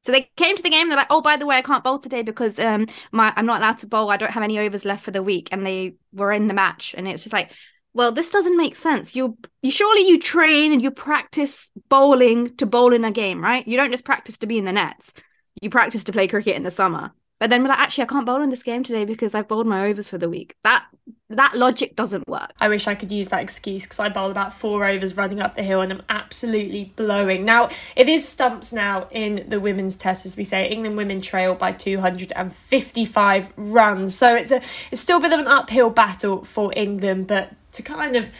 So 0.04 0.12
they 0.12 0.30
came 0.36 0.56
to 0.56 0.62
the 0.62 0.70
game. 0.70 0.88
They're 0.88 0.96
like, 0.96 1.06
"Oh, 1.10 1.20
by 1.20 1.36
the 1.36 1.46
way, 1.46 1.56
I 1.56 1.62
can't 1.62 1.84
bowl 1.84 1.98
today 1.98 2.22
because 2.22 2.58
um, 2.58 2.86
my 3.12 3.32
I'm 3.36 3.46
not 3.46 3.60
allowed 3.60 3.78
to 3.78 3.86
bowl. 3.86 4.10
I 4.10 4.16
don't 4.16 4.32
have 4.32 4.42
any 4.42 4.58
overs 4.58 4.84
left 4.84 5.04
for 5.04 5.10
the 5.10 5.22
week." 5.22 5.48
And 5.52 5.66
they 5.66 5.94
were 6.12 6.32
in 6.32 6.48
the 6.48 6.54
match, 6.54 6.94
and 6.96 7.06
it's 7.06 7.22
just 7.22 7.32
like, 7.32 7.50
well, 7.94 8.12
this 8.12 8.30
doesn't 8.30 8.56
make 8.56 8.76
sense. 8.76 9.14
You 9.14 9.36
you 9.62 9.70
surely 9.70 10.08
you 10.08 10.18
train 10.18 10.72
and 10.72 10.82
you 10.82 10.90
practice 10.90 11.70
bowling 11.88 12.56
to 12.56 12.66
bowl 12.66 12.92
in 12.92 13.04
a 13.04 13.10
game, 13.12 13.42
right? 13.42 13.66
You 13.66 13.76
don't 13.76 13.90
just 13.90 14.04
practice 14.04 14.38
to 14.38 14.46
be 14.46 14.58
in 14.58 14.64
the 14.64 14.72
nets. 14.72 15.12
You 15.60 15.70
practice 15.70 16.04
to 16.04 16.12
play 16.12 16.28
cricket 16.28 16.56
in 16.56 16.62
the 16.62 16.70
summer. 16.70 17.12
But 17.38 17.50
then 17.50 17.62
we're 17.62 17.68
like, 17.70 17.80
actually, 17.80 18.04
I 18.04 18.06
can't 18.06 18.24
bowl 18.24 18.40
in 18.40 18.50
this 18.50 18.62
game 18.62 18.84
today 18.84 19.04
because 19.04 19.34
I've 19.34 19.48
bowled 19.48 19.66
my 19.66 19.86
overs 19.86 20.08
for 20.08 20.16
the 20.16 20.30
week. 20.30 20.54
That 20.62 20.86
that 21.36 21.56
logic 21.56 21.96
doesn't 21.96 22.26
work. 22.28 22.52
I 22.60 22.68
wish 22.68 22.86
I 22.86 22.94
could 22.94 23.10
use 23.10 23.28
that 23.28 23.42
excuse 23.42 23.84
because 23.84 23.98
I 23.98 24.08
bowl 24.08 24.30
about 24.30 24.52
four 24.52 24.84
overs 24.86 25.16
running 25.16 25.40
up 25.40 25.56
the 25.56 25.62
hill 25.62 25.80
and 25.80 25.92
I'm 25.92 26.02
absolutely 26.08 26.92
blowing. 26.96 27.44
Now, 27.44 27.68
it 27.96 28.08
is 28.08 28.28
stumps 28.28 28.72
now 28.72 29.08
in 29.10 29.46
the 29.48 29.60
women's 29.60 29.96
test, 29.96 30.26
as 30.26 30.36
we 30.36 30.44
say. 30.44 30.68
England 30.68 30.96
women 30.96 31.20
trail 31.20 31.54
by 31.54 31.72
255 31.72 33.52
runs. 33.56 34.14
So 34.14 34.34
it's 34.34 34.50
a 34.50 34.60
it's 34.90 35.02
still 35.02 35.18
a 35.18 35.20
bit 35.20 35.32
of 35.32 35.40
an 35.40 35.48
uphill 35.48 35.90
battle 35.90 36.44
for 36.44 36.72
England, 36.76 37.26
but 37.26 37.54
to 37.72 37.82
kind 37.82 38.16
of 38.16 38.30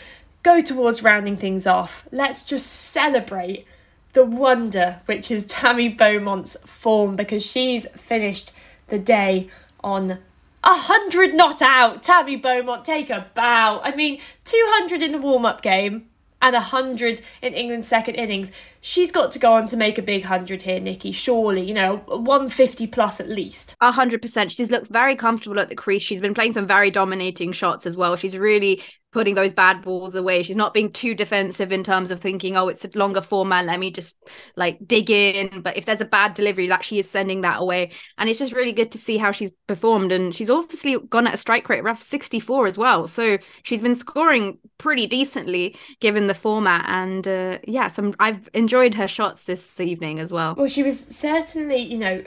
go 0.43 0.61
towards 0.61 1.03
rounding 1.03 1.37
things 1.37 1.67
off, 1.67 2.07
let's 2.11 2.43
just 2.43 2.67
celebrate 2.67 3.67
the 4.13 4.25
wonder 4.25 5.01
which 5.07 5.31
is 5.31 5.47
Tammy 5.47 5.89
Beaumont's 5.89 6.57
form 6.67 7.17
because 7.17 7.45
she's 7.45 7.89
finished 7.91 8.53
the 8.89 8.99
day 8.99 9.49
on 9.83 10.19
a 10.65 10.75
hundred 10.75 11.35
not 11.35 11.61
out. 11.61 12.03
Tammy 12.03 12.37
Beaumont, 12.37 12.85
take 12.85 13.11
a 13.11 13.31
bow. 13.35 13.81
I 13.83 13.95
mean, 13.95 14.21
200 14.45 15.03
in 15.03 15.13
the 15.13 15.19
warm 15.19 15.45
up 15.45 15.63
game 15.63 16.09
and 16.41 16.55
100 16.55 17.21
in 17.41 17.55
England's 17.55 17.89
second 17.89 18.17
innings. 18.17 18.51
She's 18.81 19.13
got 19.13 19.31
to 19.33 19.39
go 19.39 19.53
on 19.53 19.69
to 19.69 19.77
make 19.77 19.97
a 19.97 20.03
big 20.03 20.23
100 20.23 20.63
here, 20.63 20.81
Nikki, 20.81 21.13
surely, 21.13 21.63
you 21.63 21.73
know, 21.73 21.99
150 22.07 22.89
plus 22.89 23.21
at 23.21 23.29
least. 23.29 23.77
100%. 23.81 24.51
She's 24.51 24.71
looked 24.71 24.89
very 24.89 25.15
comfortable 25.15 25.61
at 25.61 25.69
the 25.69 25.77
crease. 25.77 26.03
She's 26.03 26.21
been 26.21 26.35
playing 26.35 26.55
some 26.55 26.67
very 26.67 26.91
dominating 26.91 27.53
shots 27.53 27.87
as 27.87 27.97
well. 27.97 28.17
She's 28.17 28.37
really 28.37 28.83
putting 29.13 29.35
those 29.35 29.53
bad 29.53 29.83
balls 29.83 30.15
away. 30.15 30.43
She's 30.43 30.57
not 30.57 30.75
being 30.75 30.91
too 30.91 31.15
defensive 31.15 31.71
in 31.71 31.85
terms 31.85 32.11
of 32.11 32.21
thinking, 32.21 32.57
oh, 32.57 32.69
it's 32.69 32.85
a 32.85 32.91
longer 32.95 33.21
format. 33.21 33.67
Let 33.67 33.79
me 33.79 33.91
just 33.91 34.17
like 34.57 34.79
dig 34.87 35.11
in. 35.11 35.61
But 35.61 35.77
if 35.77 35.85
there's 35.85 36.01
a 36.01 36.07
bad 36.07 36.35
delivery, 36.35 36.67
like 36.67 36.83
she 36.83 36.99
is 36.99 37.09
sending 37.09 37.43
that 37.43 37.61
away. 37.61 37.93
And 38.19 38.29
it's 38.29 38.39
just 38.39 38.53
really 38.53 38.73
good 38.73 38.91
to 38.93 38.99
see 38.99 39.19
how 39.19 39.31
she's 39.31 39.53
performed. 39.67 40.13
And 40.13 40.35
she's 40.35 40.51
obviously 40.51 40.99
gone 41.11 41.27
at 41.27 41.35
a 41.35 41.39
strike 41.39 41.69
rate 41.69 41.85
of 41.85 42.03
64 42.03 42.67
as 42.67 42.79
well. 42.79 43.07
So 43.07 43.39
she's 43.63 43.83
been 43.83 43.95
scoring 43.95 44.59
pretty 44.79 45.07
decently 45.07 45.77
given 46.01 46.27
the 46.27 46.35
format. 46.35 46.85
And 46.89 47.29
uh, 47.29 47.59
yeah, 47.65 47.89
some 47.89 48.15
I've 48.19 48.49
enjoyed 48.55 48.95
her 48.95 49.07
shots 49.07 49.45
this 49.45 49.79
evening 49.79 50.21
as 50.21 50.33
well. 50.33 50.55
Well, 50.57 50.69
she 50.69 50.83
was 50.83 50.99
certainly, 50.99 51.79
you 51.79 51.99
know, 51.99 52.25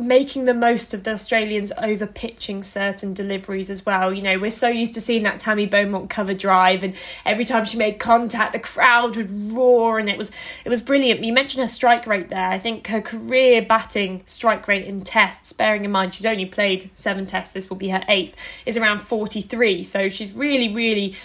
making 0.00 0.46
the 0.46 0.54
most 0.54 0.94
of 0.94 1.04
the 1.04 1.12
Australians 1.12 1.70
over 1.78 2.06
pitching 2.06 2.62
certain 2.62 3.14
deliveries 3.14 3.70
as 3.70 3.84
well. 3.84 4.12
You 4.12 4.22
know, 4.22 4.38
we're 4.38 4.50
so 4.50 4.68
used 4.68 4.94
to 4.94 5.00
seeing 5.00 5.22
that 5.24 5.38
Tammy 5.38 5.66
Beaumont 5.66 6.10
cover 6.10 6.34
drive 6.34 6.82
and 6.82 6.94
every 7.24 7.44
time 7.44 7.64
she 7.64 7.76
made 7.76 7.98
contact 7.98 8.52
the 8.52 8.58
crowd 8.58 9.16
would 9.16 9.52
roar 9.52 9.98
and 9.98 10.08
it 10.08 10.16
was 10.16 10.30
it 10.64 10.68
was 10.68 10.82
brilliant. 10.82 11.22
You 11.22 11.32
mentioned 11.32 11.62
her 11.62 11.68
strike 11.68 12.06
rate 12.06 12.30
there. 12.30 12.48
I 12.48 12.58
think 12.58 12.86
her 12.88 13.00
career 13.00 13.62
batting 13.62 14.22
strike 14.26 14.66
rate 14.66 14.86
in 14.86 15.02
tests, 15.02 15.52
bearing 15.52 15.84
in 15.84 15.90
mind 15.90 16.14
she's 16.14 16.26
only 16.26 16.46
played 16.46 16.90
7 16.94 17.26
tests, 17.26 17.52
this 17.52 17.68
will 17.68 17.76
be 17.76 17.90
her 17.90 18.02
8th, 18.08 18.32
is 18.66 18.76
around 18.76 18.98
43. 18.98 19.84
So 19.84 20.08
she's 20.08 20.32
really 20.32 20.74
really 20.74 21.16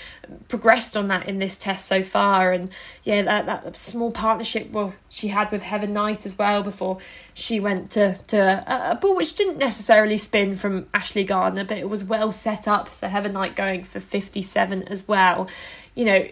progressed 0.47 0.95
on 0.95 1.07
that 1.07 1.27
in 1.27 1.39
this 1.39 1.57
test 1.57 1.87
so 1.87 2.03
far 2.03 2.51
and 2.51 2.69
yeah 3.03 3.21
that, 3.21 3.45
that 3.45 3.77
small 3.77 4.11
partnership 4.11 4.71
well 4.71 4.93
she 5.09 5.29
had 5.29 5.51
with 5.51 5.63
Heather 5.63 5.87
Knight 5.87 6.25
as 6.25 6.37
well 6.37 6.63
before 6.63 6.97
she 7.33 7.59
went 7.59 7.91
to 7.91 8.17
to 8.27 8.37
a, 8.37 8.91
a 8.91 8.95
ball 8.95 9.15
which 9.15 9.35
didn't 9.35 9.57
necessarily 9.57 10.17
spin 10.17 10.55
from 10.55 10.87
Ashley 10.93 11.23
Gardner 11.23 11.63
but 11.63 11.77
it 11.77 11.89
was 11.89 12.03
well 12.03 12.31
set 12.31 12.67
up 12.67 12.89
so 12.93 13.07
Heather 13.07 13.29
Knight 13.29 13.55
going 13.55 13.83
for 13.83 13.99
57 13.99 14.83
as 14.87 15.07
well 15.07 15.49
you 15.95 16.05
know 16.05 16.27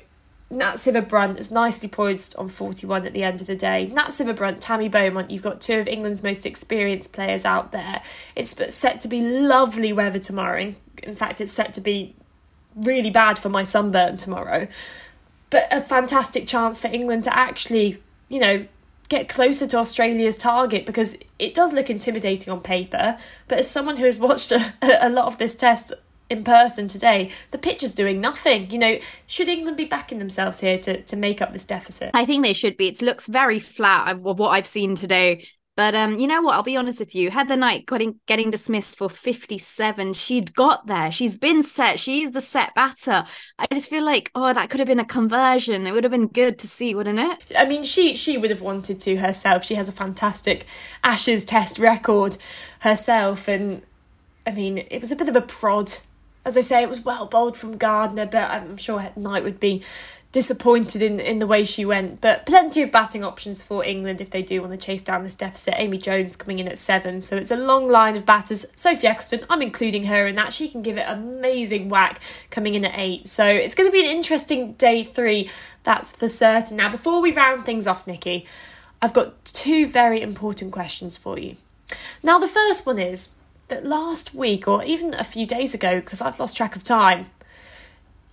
Nat 0.53 0.75
Sciver-Brunt 0.75 1.39
is 1.39 1.51
nicely 1.51 1.89
poised 1.89 2.35
on 2.37 2.47
41 2.47 3.07
at 3.07 3.13
the 3.13 3.23
end 3.23 3.41
of 3.41 3.47
the 3.47 3.55
day. 3.55 3.87
Nat 3.87 4.09
Sciver-Brunt, 4.09 4.61
Tammy 4.61 4.87
Beaumont, 4.87 5.31
you've 5.31 5.41
got 5.41 5.59
two 5.59 5.79
of 5.79 5.87
England's 5.87 6.21
most 6.21 6.45
experienced 6.45 7.11
players 7.11 7.43
out 7.43 7.71
there. 7.71 8.01
It's 8.35 8.55
set 8.75 8.99
to 9.01 9.07
be 9.07 9.21
lovely 9.21 9.91
weather 9.91 10.19
tomorrow. 10.19 10.73
In 11.01 11.15
fact, 11.15 11.41
it's 11.41 11.51
set 11.51 11.73
to 11.73 11.81
be 11.81 12.15
really 12.75 13.09
bad 13.09 13.39
for 13.39 13.49
my 13.49 13.63
sunburn 13.63 14.17
tomorrow. 14.17 14.67
But 15.49 15.67
a 15.71 15.81
fantastic 15.81 16.47
chance 16.47 16.79
for 16.81 16.87
England 16.87 17.25
to 17.25 17.35
actually, 17.35 18.01
you 18.29 18.39
know, 18.39 18.65
get 19.09 19.29
closer 19.29 19.67
to 19.67 19.77
Australia's 19.77 20.37
target 20.37 20.85
because 20.85 21.15
it 21.37 21.53
does 21.53 21.73
look 21.73 21.89
intimidating 21.89 22.51
on 22.51 22.61
paper. 22.61 23.17
But 23.47 23.59
as 23.59 23.69
someone 23.69 23.97
who 23.97 24.05
has 24.05 24.17
watched 24.17 24.51
a, 24.51 24.73
a 25.05 25.09
lot 25.09 25.25
of 25.25 25.37
this 25.37 25.55
test 25.55 25.93
in 26.29 26.43
person 26.43 26.87
today, 26.87 27.29
the 27.51 27.57
pitch 27.57 27.83
is 27.83 27.93
doing 27.93 28.19
nothing. 28.19 28.71
You 28.71 28.79
know, 28.79 28.99
should 29.27 29.49
England 29.49 29.77
be 29.77 29.85
backing 29.85 30.19
themselves 30.19 30.61
here 30.61 30.79
to, 30.79 31.01
to 31.01 31.15
make 31.15 31.41
up 31.41 31.53
this 31.53 31.65
deficit? 31.65 32.11
I 32.13 32.25
think 32.25 32.43
they 32.43 32.53
should 32.53 32.77
be. 32.77 32.87
It 32.87 33.01
looks 33.01 33.27
very 33.27 33.59
flat 33.59 34.19
what 34.19 34.49
I've 34.49 34.67
seen 34.67 34.95
today. 34.95 35.45
But 35.75 35.95
um, 35.95 36.19
you 36.19 36.27
know 36.27 36.43
what? 36.43 36.53
I'll 36.53 36.61
be 36.63 36.77
honest 36.77 36.99
with 36.99 37.15
you. 37.15 37.31
Heather 37.31 37.55
Knight 37.55 37.87
getting 37.87 38.19
getting 38.27 38.51
dismissed 38.51 38.95
for 38.95 39.09
57. 39.09 40.13
She'd 40.13 40.53
got 40.53 40.85
there. 40.85 41.11
She's 41.11 41.35
been 41.35 41.63
set. 41.63 41.99
She's 41.99 42.31
the 42.31 42.41
set 42.41 42.75
batter. 42.75 43.25
I 43.57 43.65
just 43.73 43.89
feel 43.89 44.03
like, 44.03 44.29
oh, 44.35 44.53
that 44.53 44.69
could 44.69 44.79
have 44.79 44.87
been 44.87 44.99
a 44.99 45.05
conversion. 45.05 45.87
It 45.87 45.91
would 45.91 46.03
have 46.03 46.11
been 46.11 46.27
good 46.27 46.59
to 46.59 46.67
see, 46.67 46.93
wouldn't 46.93 47.17
it? 47.19 47.57
I 47.57 47.65
mean, 47.65 47.83
she 47.83 48.15
she 48.15 48.37
would 48.37 48.51
have 48.51 48.61
wanted 48.61 48.99
to 49.01 49.17
herself. 49.17 49.65
She 49.65 49.73
has 49.75 49.89
a 49.89 49.93
fantastic 49.93 50.65
Ashes 51.03 51.43
Test 51.43 51.79
record 51.79 52.37
herself, 52.81 53.47
and 53.47 53.81
I 54.45 54.51
mean, 54.51 54.77
it 54.77 55.01
was 55.01 55.11
a 55.11 55.15
bit 55.15 55.29
of 55.29 55.35
a 55.35 55.41
prod. 55.41 55.91
As 56.45 56.57
I 56.57 56.61
say, 56.61 56.83
it 56.83 56.89
was 56.89 57.01
well 57.01 57.25
bowled 57.25 57.57
from 57.57 57.77
Gardner, 57.77 58.25
but 58.25 58.51
I'm 58.51 58.77
sure 58.77 59.09
Knight 59.15 59.43
would 59.43 59.59
be 59.59 59.81
disappointed 60.33 61.01
in, 61.01 61.19
in 61.19 61.39
the 61.39 61.47
way 61.47 61.63
she 61.63 61.85
went. 61.85 62.19
But 62.19 62.45
plenty 62.45 62.81
of 62.81 62.91
batting 62.91 63.23
options 63.23 63.61
for 63.61 63.85
England 63.85 64.19
if 64.19 64.31
they 64.31 64.41
do 64.41 64.59
want 64.59 64.73
to 64.73 64.77
chase 64.77 65.03
down 65.03 65.23
this 65.23 65.35
deficit. 65.35 65.75
Amy 65.77 65.97
Jones 65.97 66.35
coming 66.35 66.59
in 66.59 66.67
at 66.67 66.77
seven, 66.77 67.21
so 67.21 67.37
it's 67.37 67.51
a 67.51 67.55
long 67.55 67.87
line 67.87 68.17
of 68.17 68.25
batters. 68.25 68.65
Sophie 68.75 69.07
Ecclestone, 69.07 69.45
I'm 69.49 69.61
including 69.61 70.05
her 70.05 70.27
in 70.27 70.35
that. 70.35 70.51
She 70.51 70.67
can 70.67 70.81
give 70.81 70.97
it 70.97 71.05
amazing 71.07 71.87
whack 71.87 72.19
coming 72.49 72.75
in 72.75 72.83
at 72.83 72.99
eight. 72.99 73.27
So 73.27 73.45
it's 73.45 73.75
going 73.75 73.87
to 73.87 73.93
be 73.93 74.03
an 74.03 74.17
interesting 74.17 74.73
day 74.73 75.03
three, 75.03 75.49
that's 75.83 76.11
for 76.11 76.27
certain. 76.27 76.77
Now, 76.77 76.91
before 76.91 77.21
we 77.21 77.31
round 77.31 77.63
things 77.63 77.85
off, 77.85 78.07
Nikki, 78.07 78.45
I've 79.01 79.13
got 79.13 79.45
two 79.45 79.87
very 79.87 80.19
important 80.19 80.71
questions 80.71 81.15
for 81.15 81.37
you. 81.37 81.57
Now, 82.23 82.39
the 82.39 82.47
first 82.47 82.87
one 82.87 82.97
is 82.97 83.33
that 83.67 83.85
last 83.85 84.33
week, 84.33 84.67
or 84.67 84.83
even 84.83 85.13
a 85.13 85.23
few 85.23 85.45
days 85.45 85.73
ago, 85.75 85.99
because 85.99 86.21
I've 86.21 86.39
lost 86.39 86.57
track 86.57 86.75
of 86.75 86.83
time, 86.83 87.27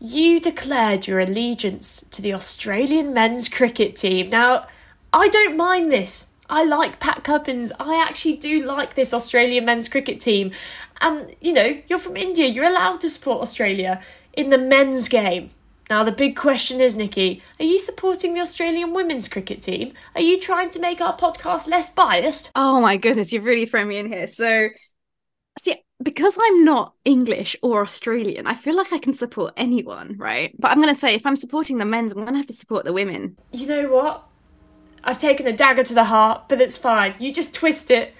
you 0.00 0.40
declared 0.40 1.06
your 1.06 1.20
allegiance 1.20 2.04
to 2.10 2.22
the 2.22 2.32
Australian 2.32 3.12
men's 3.12 3.48
cricket 3.48 3.96
team. 3.96 4.30
Now, 4.30 4.66
I 5.12 5.28
don't 5.28 5.56
mind 5.56 5.92
this. 5.92 6.28
I 6.48 6.64
like 6.64 6.98
Pat 6.98 7.22
Cummins. 7.22 7.70
I 7.78 8.02
actually 8.02 8.36
do 8.36 8.64
like 8.64 8.94
this 8.94 9.14
Australian 9.14 9.66
men's 9.66 9.88
cricket 9.88 10.20
team. 10.20 10.52
And, 11.00 11.36
you 11.40 11.52
know, 11.52 11.80
you're 11.86 11.98
from 11.98 12.16
India. 12.16 12.46
You're 12.46 12.64
allowed 12.64 13.00
to 13.02 13.10
support 13.10 13.42
Australia 13.42 14.02
in 14.32 14.50
the 14.50 14.58
men's 14.58 15.08
game. 15.08 15.50
Now, 15.90 16.04
the 16.04 16.12
big 16.12 16.36
question 16.36 16.80
is, 16.80 16.96
Nikki, 16.96 17.42
are 17.58 17.64
you 17.64 17.78
supporting 17.78 18.34
the 18.34 18.40
Australian 18.40 18.92
women's 18.92 19.28
cricket 19.28 19.60
team? 19.60 19.92
Are 20.14 20.20
you 20.20 20.40
trying 20.40 20.70
to 20.70 20.78
make 20.78 21.00
our 21.00 21.16
podcast 21.16 21.68
less 21.68 21.92
biased? 21.92 22.50
Oh 22.54 22.80
my 22.80 22.96
goodness, 22.96 23.32
you've 23.32 23.44
really 23.44 23.66
thrown 23.66 23.88
me 23.88 23.98
in 23.98 24.06
here. 24.06 24.28
So, 24.28 24.68
see, 25.60 25.82
because 26.02 26.36
I'm 26.40 26.64
not 26.64 26.94
English 27.04 27.56
or 27.62 27.82
Australian, 27.82 28.46
I 28.46 28.54
feel 28.54 28.74
like 28.74 28.92
I 28.92 28.98
can 28.98 29.14
support 29.14 29.52
anyone, 29.56 30.16
right? 30.16 30.54
But 30.58 30.70
I'm 30.70 30.80
going 30.80 30.92
to 30.92 30.98
say 30.98 31.14
if 31.14 31.26
I'm 31.26 31.36
supporting 31.36 31.78
the 31.78 31.84
men's, 31.84 32.12
I'm 32.12 32.20
going 32.20 32.32
to 32.32 32.38
have 32.38 32.46
to 32.46 32.52
support 32.52 32.84
the 32.84 32.92
women. 32.92 33.36
You 33.52 33.66
know 33.66 33.88
what? 33.88 34.26
I've 35.04 35.18
taken 35.18 35.46
a 35.46 35.52
dagger 35.52 35.82
to 35.82 35.94
the 35.94 36.04
heart, 36.04 36.48
but 36.48 36.60
it's 36.60 36.76
fine. 36.76 37.14
You 37.18 37.32
just 37.32 37.54
twist 37.54 37.90
it. 37.90 38.14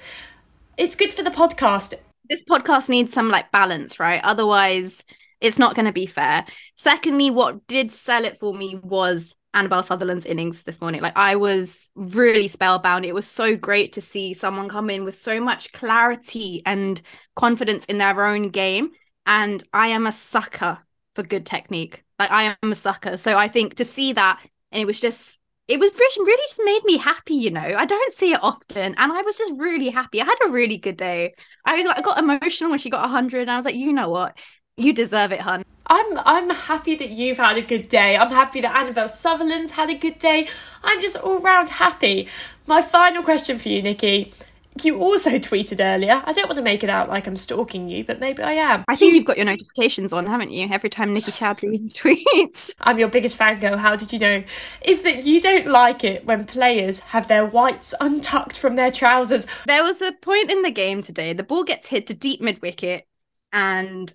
It's 0.76 0.96
good 0.96 1.12
for 1.12 1.22
the 1.22 1.30
podcast. 1.30 1.94
This 2.28 2.42
podcast 2.48 2.88
needs 2.88 3.12
some 3.12 3.28
like 3.28 3.50
balance, 3.50 3.98
right? 3.98 4.22
Otherwise, 4.22 5.04
it's 5.40 5.58
not 5.58 5.74
going 5.74 5.86
to 5.86 5.92
be 5.92 6.06
fair. 6.06 6.44
Secondly, 6.76 7.30
what 7.30 7.66
did 7.66 7.92
sell 7.92 8.24
it 8.24 8.38
for 8.40 8.54
me 8.54 8.76
was 8.82 9.34
Annabel 9.52 9.82
Sutherland's 9.82 10.26
innings 10.26 10.62
this 10.62 10.80
morning. 10.80 11.00
Like 11.00 11.16
I 11.16 11.36
was 11.36 11.90
really 11.94 12.48
spellbound. 12.48 13.04
It 13.04 13.14
was 13.14 13.26
so 13.26 13.56
great 13.56 13.92
to 13.94 14.00
see 14.00 14.34
someone 14.34 14.68
come 14.68 14.90
in 14.90 15.04
with 15.04 15.20
so 15.20 15.40
much 15.40 15.72
clarity 15.72 16.62
and 16.64 17.00
confidence 17.34 17.84
in 17.86 17.98
their 17.98 18.26
own 18.26 18.50
game. 18.50 18.90
And 19.26 19.62
I 19.72 19.88
am 19.88 20.06
a 20.06 20.12
sucker 20.12 20.78
for 21.14 21.22
good 21.22 21.46
technique. 21.46 22.04
Like 22.18 22.30
I 22.30 22.56
am 22.62 22.72
a 22.72 22.76
sucker. 22.76 23.16
So 23.16 23.36
I 23.36 23.48
think 23.48 23.76
to 23.76 23.84
see 23.84 24.12
that 24.12 24.40
and 24.72 24.80
it 24.80 24.86
was 24.86 25.00
just 25.00 25.38
it 25.68 25.78
was 25.78 25.92
really 26.18 26.42
just 26.48 26.60
made 26.64 26.82
me 26.84 26.98
happy, 26.98 27.34
you 27.34 27.50
know. 27.50 27.60
I 27.60 27.84
don't 27.84 28.12
see 28.12 28.32
it 28.32 28.42
often, 28.42 28.96
and 28.96 29.12
I 29.12 29.22
was 29.22 29.36
just 29.36 29.52
really 29.56 29.88
happy. 29.88 30.20
I 30.20 30.24
had 30.24 30.38
a 30.44 30.50
really 30.50 30.78
good 30.78 30.96
day. 30.96 31.34
I, 31.64 31.80
was 31.80 31.94
I 31.96 32.00
got 32.00 32.18
emotional 32.18 32.70
when 32.70 32.80
she 32.80 32.90
got 32.90 33.08
hundred, 33.08 33.42
and 33.42 33.52
I 33.52 33.56
was 33.56 33.64
like, 33.64 33.76
you 33.76 33.92
know 33.92 34.08
what, 34.08 34.36
you 34.80 34.92
deserve 34.92 35.32
it, 35.32 35.40
hun. 35.40 35.64
I'm 35.86 36.18
I'm 36.18 36.50
happy 36.50 36.94
that 36.94 37.10
you've 37.10 37.38
had 37.38 37.56
a 37.56 37.62
good 37.62 37.88
day. 37.88 38.16
I'm 38.16 38.30
happy 38.30 38.60
that 38.60 38.76
Annabel 38.76 39.08
Sutherland's 39.08 39.72
had 39.72 39.90
a 39.90 39.94
good 39.94 40.18
day. 40.18 40.48
I'm 40.84 41.00
just 41.00 41.16
all 41.16 41.40
round 41.40 41.68
happy. 41.68 42.28
My 42.66 42.80
final 42.80 43.22
question 43.22 43.58
for 43.58 43.68
you, 43.68 43.82
Nikki. 43.82 44.32
You 44.80 45.00
also 45.00 45.32
tweeted 45.32 45.84
earlier. 45.84 46.22
I 46.24 46.32
don't 46.32 46.46
want 46.46 46.56
to 46.58 46.62
make 46.62 46.84
it 46.84 46.88
out 46.88 47.08
like 47.08 47.26
I'm 47.26 47.36
stalking 47.36 47.88
you, 47.88 48.04
but 48.04 48.20
maybe 48.20 48.40
I 48.40 48.52
am. 48.52 48.84
I 48.86 48.94
think 48.94 49.12
you... 49.12 49.18
have 49.18 49.26
got 49.26 49.36
your 49.36 49.46
notifications 49.46 50.12
on, 50.12 50.26
haven't 50.26 50.52
you? 50.52 50.68
Every 50.70 50.88
time 50.88 51.12
Nikki 51.12 51.32
Chowdhury 51.32 51.92
tweets. 51.92 52.72
I'm 52.80 53.00
your 53.00 53.08
biggest 53.08 53.36
fan 53.36 53.58
girl, 53.58 53.76
how 53.76 53.96
did 53.96 54.12
you 54.12 54.20
know? 54.20 54.44
Is 54.82 55.02
that 55.02 55.26
you 55.26 55.40
don't 55.40 55.66
like 55.66 56.04
it 56.04 56.24
when 56.24 56.44
players 56.44 57.00
have 57.00 57.26
their 57.26 57.44
whites 57.44 57.94
untucked 58.00 58.56
from 58.56 58.76
their 58.76 58.92
trousers. 58.92 59.44
There 59.66 59.82
was 59.82 60.00
a 60.00 60.12
point 60.12 60.52
in 60.52 60.62
the 60.62 60.70
game 60.70 61.02
today, 61.02 61.32
the 61.32 61.42
ball 61.42 61.64
gets 61.64 61.88
hit 61.88 62.06
to 62.06 62.14
deep 62.14 62.40
mid 62.40 62.62
wicket, 62.62 63.08
and 63.52 64.14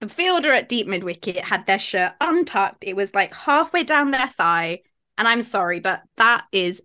the 0.00 0.08
fielder 0.08 0.52
at 0.52 0.68
deep 0.68 0.86
mid 0.86 1.04
wicket 1.04 1.36
had 1.36 1.66
their 1.66 1.78
shirt 1.78 2.12
untucked. 2.20 2.84
It 2.84 2.96
was 2.96 3.14
like 3.14 3.34
halfway 3.34 3.82
down 3.84 4.10
their 4.10 4.28
thigh. 4.28 4.82
And 5.16 5.26
I'm 5.26 5.42
sorry, 5.42 5.80
but 5.80 6.02
that 6.16 6.44
is 6.52 6.82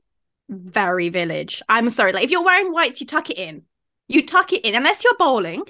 very 0.49 1.09
village. 1.09 1.61
I'm 1.69 1.89
sorry. 1.89 2.13
Like 2.13 2.23
if 2.23 2.31
you're 2.31 2.43
wearing 2.43 2.71
whites, 2.71 2.99
you 2.99 3.07
tuck 3.07 3.29
it 3.29 3.37
in. 3.37 3.63
You 4.07 4.25
tuck 4.25 4.51
it 4.51 4.65
in, 4.65 4.75
unless 4.75 5.03
you're 5.03 5.15
bowling, 5.17 5.63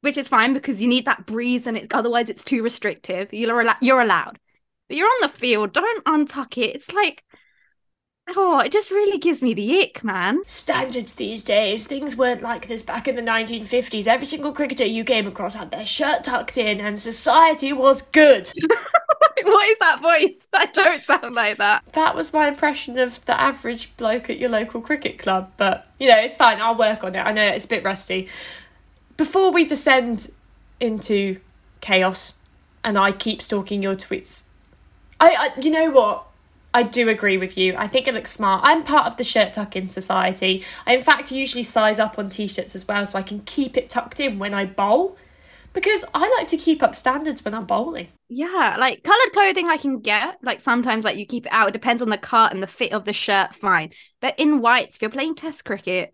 which 0.00 0.18
is 0.18 0.28
fine 0.28 0.52
because 0.52 0.82
you 0.82 0.88
need 0.88 1.06
that 1.06 1.26
breeze 1.26 1.66
and 1.66 1.76
it's 1.76 1.94
otherwise 1.94 2.28
it's 2.28 2.44
too 2.44 2.62
restrictive. 2.62 3.32
You're 3.32 3.66
al- 3.66 3.76
you're 3.80 4.00
allowed. 4.00 4.38
But 4.88 4.96
you're 4.96 5.08
on 5.08 5.22
the 5.22 5.28
field, 5.28 5.72
don't 5.72 6.04
untuck 6.04 6.58
it. 6.58 6.74
It's 6.74 6.92
like 6.92 7.24
Oh, 8.34 8.58
it 8.58 8.72
just 8.72 8.90
really 8.90 9.18
gives 9.18 9.40
me 9.40 9.54
the 9.54 9.80
ick, 9.80 10.02
man. 10.02 10.42
Standards 10.46 11.14
these 11.14 11.44
days. 11.44 11.86
Things 11.86 12.16
weren't 12.16 12.42
like 12.42 12.66
this 12.66 12.82
back 12.82 13.06
in 13.06 13.14
the 13.14 13.22
1950s. 13.22 14.08
Every 14.08 14.26
single 14.26 14.52
cricketer 14.52 14.84
you 14.84 15.04
came 15.04 15.28
across 15.28 15.54
had 15.54 15.70
their 15.70 15.86
shirt 15.86 16.24
tucked 16.24 16.58
in, 16.58 16.80
and 16.80 16.98
society 16.98 17.72
was 17.72 18.02
good. 18.02 18.50
what 19.42 19.68
is 19.68 19.78
that 19.78 20.00
voice? 20.02 20.48
I 20.52 20.66
don't 20.66 21.02
sound 21.04 21.34
like 21.34 21.58
that. 21.58 21.84
That 21.92 22.16
was 22.16 22.32
my 22.32 22.48
impression 22.48 22.98
of 22.98 23.24
the 23.26 23.40
average 23.40 23.96
bloke 23.96 24.28
at 24.28 24.38
your 24.38 24.50
local 24.50 24.80
cricket 24.80 25.18
club, 25.18 25.52
but 25.56 25.86
you 26.00 26.08
know, 26.08 26.18
it's 26.18 26.36
fine. 26.36 26.60
I'll 26.60 26.76
work 26.76 27.04
on 27.04 27.14
it. 27.14 27.20
I 27.20 27.32
know 27.32 27.46
it's 27.46 27.64
a 27.64 27.68
bit 27.68 27.84
rusty. 27.84 28.28
Before 29.16 29.52
we 29.52 29.64
descend 29.64 30.32
into 30.80 31.38
chaos, 31.80 32.34
and 32.82 32.98
I 32.98 33.12
keep 33.12 33.40
stalking 33.40 33.82
your 33.82 33.94
tweets, 33.94 34.42
I, 35.20 35.52
I 35.56 35.60
you 35.60 35.70
know 35.70 35.90
what? 35.90 36.25
I 36.76 36.82
do 36.82 37.08
agree 37.08 37.38
with 37.38 37.56
you. 37.56 37.74
I 37.74 37.88
think 37.88 38.06
it 38.06 38.12
looks 38.12 38.30
smart. 38.30 38.60
I'm 38.62 38.82
part 38.82 39.06
of 39.06 39.16
the 39.16 39.24
shirt 39.24 39.54
tuck 39.54 39.76
in 39.76 39.88
society. 39.88 40.62
I, 40.86 40.96
in 40.96 41.00
fact, 41.00 41.32
usually 41.32 41.62
size 41.62 41.98
up 41.98 42.18
on 42.18 42.28
t 42.28 42.46
shirts 42.46 42.74
as 42.74 42.86
well 42.86 43.06
so 43.06 43.18
I 43.18 43.22
can 43.22 43.40
keep 43.40 43.78
it 43.78 43.88
tucked 43.88 44.20
in 44.20 44.38
when 44.38 44.52
I 44.52 44.66
bowl 44.66 45.16
because 45.72 46.04
I 46.12 46.28
like 46.36 46.48
to 46.48 46.58
keep 46.58 46.82
up 46.82 46.94
standards 46.94 47.42
when 47.42 47.54
I'm 47.54 47.64
bowling. 47.64 48.08
Yeah, 48.28 48.76
like 48.78 49.02
colored 49.02 49.32
clothing 49.32 49.70
I 49.70 49.78
can 49.78 50.00
get. 50.00 50.36
Like 50.42 50.60
sometimes 50.60 51.02
like 51.02 51.16
you 51.16 51.24
keep 51.24 51.46
it 51.46 51.52
out. 51.52 51.68
It 51.68 51.72
depends 51.72 52.02
on 52.02 52.10
the 52.10 52.18
cut 52.18 52.52
and 52.52 52.62
the 52.62 52.66
fit 52.66 52.92
of 52.92 53.06
the 53.06 53.14
shirt, 53.14 53.54
fine. 53.54 53.88
But 54.20 54.38
in 54.38 54.60
whites, 54.60 54.96
if 54.96 55.02
you're 55.02 55.10
playing 55.10 55.36
test 55.36 55.64
cricket, 55.64 56.12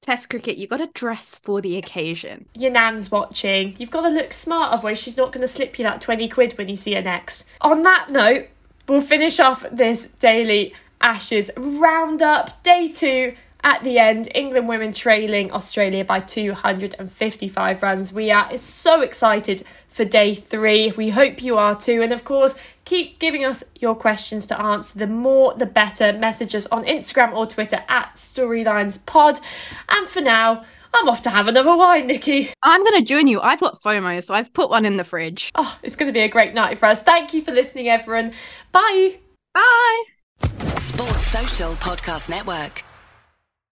test 0.00 0.30
cricket, 0.30 0.56
you've 0.56 0.70
got 0.70 0.78
to 0.78 0.88
dress 0.94 1.38
for 1.42 1.60
the 1.60 1.76
occasion. 1.76 2.46
Your 2.54 2.70
nan's 2.70 3.10
watching. 3.10 3.74
You've 3.76 3.90
got 3.90 4.02
to 4.02 4.08
look 4.08 4.32
smart, 4.32 4.72
otherwise 4.72 4.98
she's 4.98 5.18
not 5.18 5.30
going 5.30 5.42
to 5.42 5.48
slip 5.48 5.78
you 5.78 5.82
that 5.82 6.00
20 6.00 6.26
quid 6.30 6.56
when 6.56 6.70
you 6.70 6.76
see 6.76 6.94
her 6.94 7.02
next. 7.02 7.44
On 7.60 7.82
that 7.82 8.10
note, 8.10 8.48
We'll 8.90 9.00
finish 9.00 9.38
off 9.38 9.64
this 9.70 10.08
daily 10.18 10.74
Ashes 11.00 11.48
roundup, 11.56 12.60
day 12.64 12.88
two. 12.88 13.36
At 13.62 13.84
the 13.84 14.00
end, 14.00 14.28
England 14.34 14.66
women 14.66 14.92
trailing 14.92 15.52
Australia 15.52 16.04
by 16.04 16.18
255 16.18 17.82
runs. 17.84 18.12
We 18.12 18.32
are 18.32 18.58
so 18.58 19.00
excited 19.00 19.62
for 19.88 20.04
day 20.04 20.34
three. 20.34 20.90
We 20.90 21.10
hope 21.10 21.40
you 21.40 21.56
are 21.56 21.76
too. 21.76 22.02
And 22.02 22.12
of 22.12 22.24
course, 22.24 22.58
keep 22.84 23.20
giving 23.20 23.44
us 23.44 23.62
your 23.78 23.94
questions 23.94 24.44
to 24.46 24.60
answer. 24.60 24.98
The 24.98 25.06
more, 25.06 25.54
the 25.54 25.66
better. 25.66 26.12
Message 26.12 26.56
us 26.56 26.66
on 26.66 26.84
Instagram 26.84 27.32
or 27.32 27.46
Twitter 27.46 27.84
at 27.88 28.16
StorylinesPod. 28.16 29.40
And 29.88 30.08
for 30.08 30.20
now, 30.20 30.64
I'm 30.94 31.08
off 31.08 31.22
to 31.22 31.30
have 31.30 31.48
another 31.48 31.76
wine, 31.76 32.06
Nikki. 32.06 32.50
I'm 32.62 32.84
going 32.84 33.00
to 33.00 33.06
join 33.06 33.26
you. 33.26 33.40
I've 33.40 33.60
got 33.60 33.80
FOMO, 33.82 34.22
so 34.22 34.34
I've 34.34 34.52
put 34.52 34.70
one 34.70 34.84
in 34.84 34.96
the 34.96 35.04
fridge. 35.04 35.50
Oh, 35.54 35.76
it's 35.82 35.96
going 35.96 36.08
to 36.08 36.12
be 36.12 36.20
a 36.20 36.28
great 36.28 36.54
night 36.54 36.78
for 36.78 36.86
us. 36.86 37.02
Thank 37.02 37.32
you 37.32 37.42
for 37.42 37.52
listening, 37.52 37.88
everyone. 37.88 38.32
Bye. 38.72 39.18
Bye. 39.54 40.02
Sports 40.76 41.26
Social 41.26 41.72
Podcast 41.74 42.28
Network. 42.28 42.84